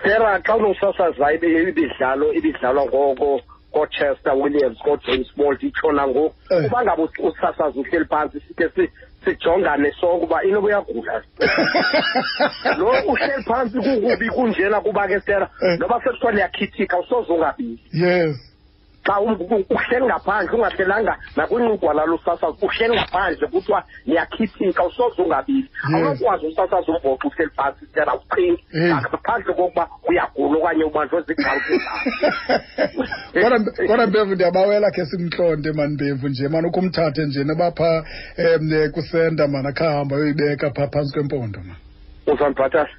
sera 0.03 0.41
xa 0.45 0.53
unosasaza 0.57 1.25
imidlalo 1.35 2.33
ibidlalwa 2.37 2.83
ngoko 2.89 3.29
kochester 3.73 4.33
williams 4.41 4.77
kojames 4.85 5.29
bolt 5.37 5.63
itsho 5.63 5.91
nangoku 5.91 6.35
eh. 6.49 6.65
uba 6.65 6.79
ngaba 6.85 7.03
usasaza 7.27 7.79
uhleli 7.79 8.05
phantsi 8.11 8.39
sikhe 8.47 8.87
sijongane 9.23 9.91
sonke 10.01 10.25
uba 10.25 10.43
inoba 10.43 10.65
uyagula 10.67 11.13
lo 12.79 12.89
uhleli 13.11 13.43
phantsi 13.47 13.77
kukubi 13.79 14.27
kunjena 14.29 14.81
kuba 14.81 15.07
ke 15.07 15.19
sera 15.25 15.49
eh. 15.61 15.79
noba 15.79 16.01
sekuthiwa 16.03 16.31
niyakhithika 16.31 16.99
usoze 16.99 17.33
ungabili 17.33 17.79
yes 17.93 18.55
xa 19.07 19.15
uhleli 19.21 19.65
ngaphandle 20.09 20.51
ungahlelanga 20.55 21.13
nakwinkqubo 21.37 21.89
lalo 21.97 22.15
sasazo 22.25 22.57
uhleli 22.65 22.93
ngaphandle 22.97 23.47
kuthiwa 23.53 23.79
niyakhithika 24.07 24.81
usoze 24.89 25.19
ungabili 25.23 25.67
hmm. 25.81 25.93
awunokwazi 25.95 26.43
usasaza 26.51 26.87
umbhoxo 26.91 27.25
uhleli 27.31 27.51
phantsi 27.57 27.83
tena 27.93 28.11
uqhingi 28.19 28.61
hmm. 28.73 28.99
ngaphandle 29.03 29.53
kokuba 29.59 29.83
uyagula 30.09 30.55
okanye 30.59 30.83
ubanjwe 30.89 31.17
ziikhawuzi 31.27 31.77
kodwa 33.89 34.05
mbevu 34.09 34.31
ndiyabawela 34.35 34.87
khe 34.95 35.03
simntlonte 35.09 35.69
mani 35.77 35.91
mbevu 35.95 36.25
nje 36.29 36.47
mani 36.53 36.65
ukho 36.67 36.79
umthathe 36.83 37.21
nje 37.27 37.41
nabapha 37.47 37.91
um 38.43 38.65
kusenta 38.95 39.43
mani 39.53 39.67
akhahambe 39.71 40.13
ayoyibeka 40.15 40.67
phaa 40.75 40.87
phantsi 40.93 41.11
kwempondo 41.15 41.57
mani 41.67 41.79
uzandibhatala 42.31 42.89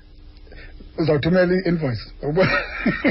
uzawuthumela 1.01 1.53
i-invoice 1.55 2.05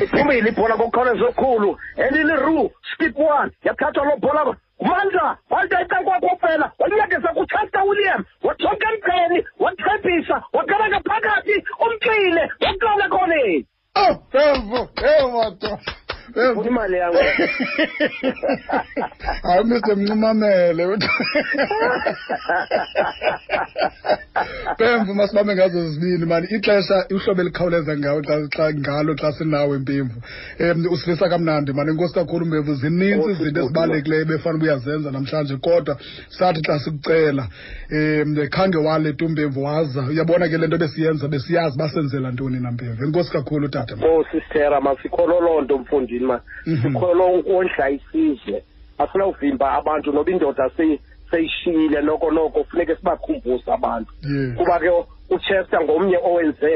iphumile 0.04 0.48
ibhola 0.52 0.74
kokukhona 0.80 1.14
zokhulu 1.22 1.70
and 2.04 2.12
iliru 2.22 2.70
skip 2.94 3.16
one 3.18 3.50
yathathwa 3.68 4.04
loo 4.08 4.20
bhola 4.24 4.44
mandla 4.90 5.28
wanda 5.50 5.76
icankwakho 5.84 6.30
kuphela 6.34 6.68
wanyedisa 6.80 7.30
kuchester 7.38 7.82
william 7.90 8.22
wajonke 8.46 8.86
emgqeni 8.92 9.40
wathembisa 9.64 10.36
waqaleka 10.56 11.00
phakathi 11.10 11.56
umxile 11.86 12.44
waqala 12.66 13.06
khoneni 13.16 13.58
oh, 14.04 14.16
evo 14.48 14.82
evo 15.20 15.44
Eh, 16.36 16.68
imali 16.68 16.98
yangu 16.98 17.18
hayi 19.44 19.64
mr 19.66 19.96
mncumamele 19.98 20.98
pemvu 24.78 25.14
masibambe 25.14 25.56
ngazo 25.56 25.90
zibini 25.90 26.26
mani 26.26 26.48
ixesha 26.50 27.06
uhlobo 27.16 27.42
elikhawuleza 27.42 27.98
ngawo 27.98 28.20
xa 28.56 28.66
ngalo 28.74 29.12
xa 29.22 29.30
sinawe 29.32 29.78
mpimvu 29.78 30.18
eh, 30.60 30.76
um 30.76 30.88
usivisa 30.94 31.30
kamnandi 31.30 31.74
mani 31.74 31.92
inkosi 31.92 32.14
kakhulu 32.14 32.46
mpemvu 32.46 32.72
zininzi 32.82 33.32
izinto 33.32 33.60
ezibalulekileyo 33.64 34.26
befana 34.26 34.58
ubuyazenza 34.58 35.12
namhlanje 35.12 35.56
kodwa 35.58 35.98
sathi 36.30 36.62
xa 36.68 36.80
sikucela 36.80 37.48
um 37.92 38.36
khange 38.50 38.78
wale 38.78 39.14
tu 39.14 39.30
mpemvu 39.30 39.64
waza 39.64 40.02
uyabona 40.12 40.50
ke 40.50 40.58
le 40.58 40.68
nto 40.68 40.78
besiyenza 40.78 41.28
besiyazi 41.28 41.78
basenzela 41.78 42.32
ntoni 42.32 42.60
nampemvu 42.60 43.06
inkosi 43.06 43.32
kakhulu 43.32 43.70
tata 43.70 43.96
o 44.06 44.26
sistera 44.32 44.82
masikhololoo 44.82 45.62
nto 45.62 45.78
mfundisi 45.78 46.17
thina 46.18 46.42
mhm. 46.66 46.82
sikholwa 46.82 47.26
ukondla 47.40 47.86
isizwe 47.98 48.58
asinawuvimba 49.04 49.66
abantu 49.80 50.08
noba 50.12 50.30
indoda 50.34 50.66
seyishiyile 51.32 52.00
noko 52.08 52.28
noko 52.36 52.60
funeke 52.70 52.94
sibakhumbuse 52.96 53.70
abantu 53.78 54.12
kuba 54.58 54.76
ke 54.82 54.90
uchester 55.36 55.80
ngomnye 55.86 56.18
owenze 56.30 56.74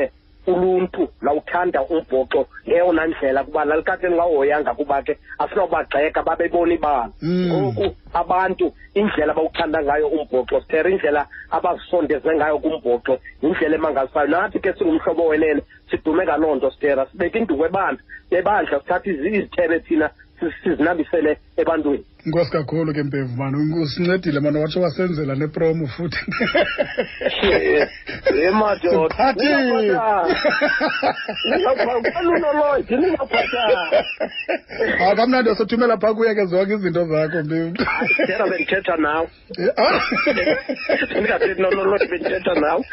uluntu 0.50 1.08
lawuthanda 1.22 1.82
ubhoxo 1.84 2.48
ngeyona 2.68 3.02
ndlela 3.12 3.42
kuba 3.46 3.62
nalikade 3.66 4.06
ndingahoyanga 4.08 4.72
kuba 4.80 4.98
ke 5.06 5.14
asinobagxeka 5.40 6.20
babebona 6.26 6.74
ibala 6.74 7.10
hmm. 7.20 7.48
ngoku 7.50 7.86
abantu 8.22 8.66
indlela 8.98 9.32
abawuthanda 9.36 9.80
ngayo 9.86 10.08
umbhoxo 10.16 10.56
sitera 10.64 10.88
indlela 10.90 11.22
abazisondeze 11.54 12.30
ngayo 12.38 12.56
kumbhoxo 12.64 13.14
yindlela 13.42 13.76
emangazisayo 13.78 14.28
nathi 14.34 14.58
ke 14.64 14.72
singumhlobo 14.78 15.24
wenene 15.30 15.62
sidume 15.90 16.24
ngaloo 16.26 16.56
nto 16.58 16.68
sitera 16.74 17.06
sibeke 17.12 17.38
induku 17.38 17.64
ebandla 17.70 18.02
ebandla 18.40 18.76
sithatha 18.82 19.08
izithebe 19.14 19.78
thina 19.86 20.08
sizinambisele 20.64 21.32
ebantwini 21.62 22.06
inkosi 22.26 22.52
kakhulu 22.52 22.94
ke 22.94 23.04
mpevu 23.04 23.36
mani 23.38 23.80
usincedile 23.82 24.40
mani 24.40 24.58
watsho 24.58 24.82
wasenzela 24.82 25.36
nepromo 25.36 25.88
futhi 25.88 26.18
le 28.36 28.52
madodahawu 28.52 29.10
kamnandi 35.18 35.50
wasothumela 35.50 35.98
phaa 35.98 36.14
kuye 36.14 36.36
ke 36.36 36.46
zonke 36.46 36.74
izinto 36.74 37.06
zakho 37.06 37.42
mpevuera 37.44 38.46
bendithetha 38.50 38.98
nawe 38.98 39.28
ah. 39.78 40.02
ndingathethi 41.12 41.62
nololodi 41.62 42.06
bendithetha 42.12 42.54
nawe 42.60 42.84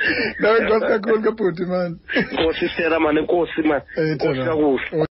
nawe 0.41 0.59
inkosi 0.61 0.87
kakhulu 0.89 1.23
ke 1.23 1.31
bhuti 1.31 1.65
mani 1.65 1.97
nkosi 2.33 2.69
sitera 2.69 3.01
mani 3.01 3.21
inkosi 3.21 3.63
mani 3.63 3.83
nkosi 4.15 4.39
kakuhle 4.45 4.81
oh, 4.93 5.07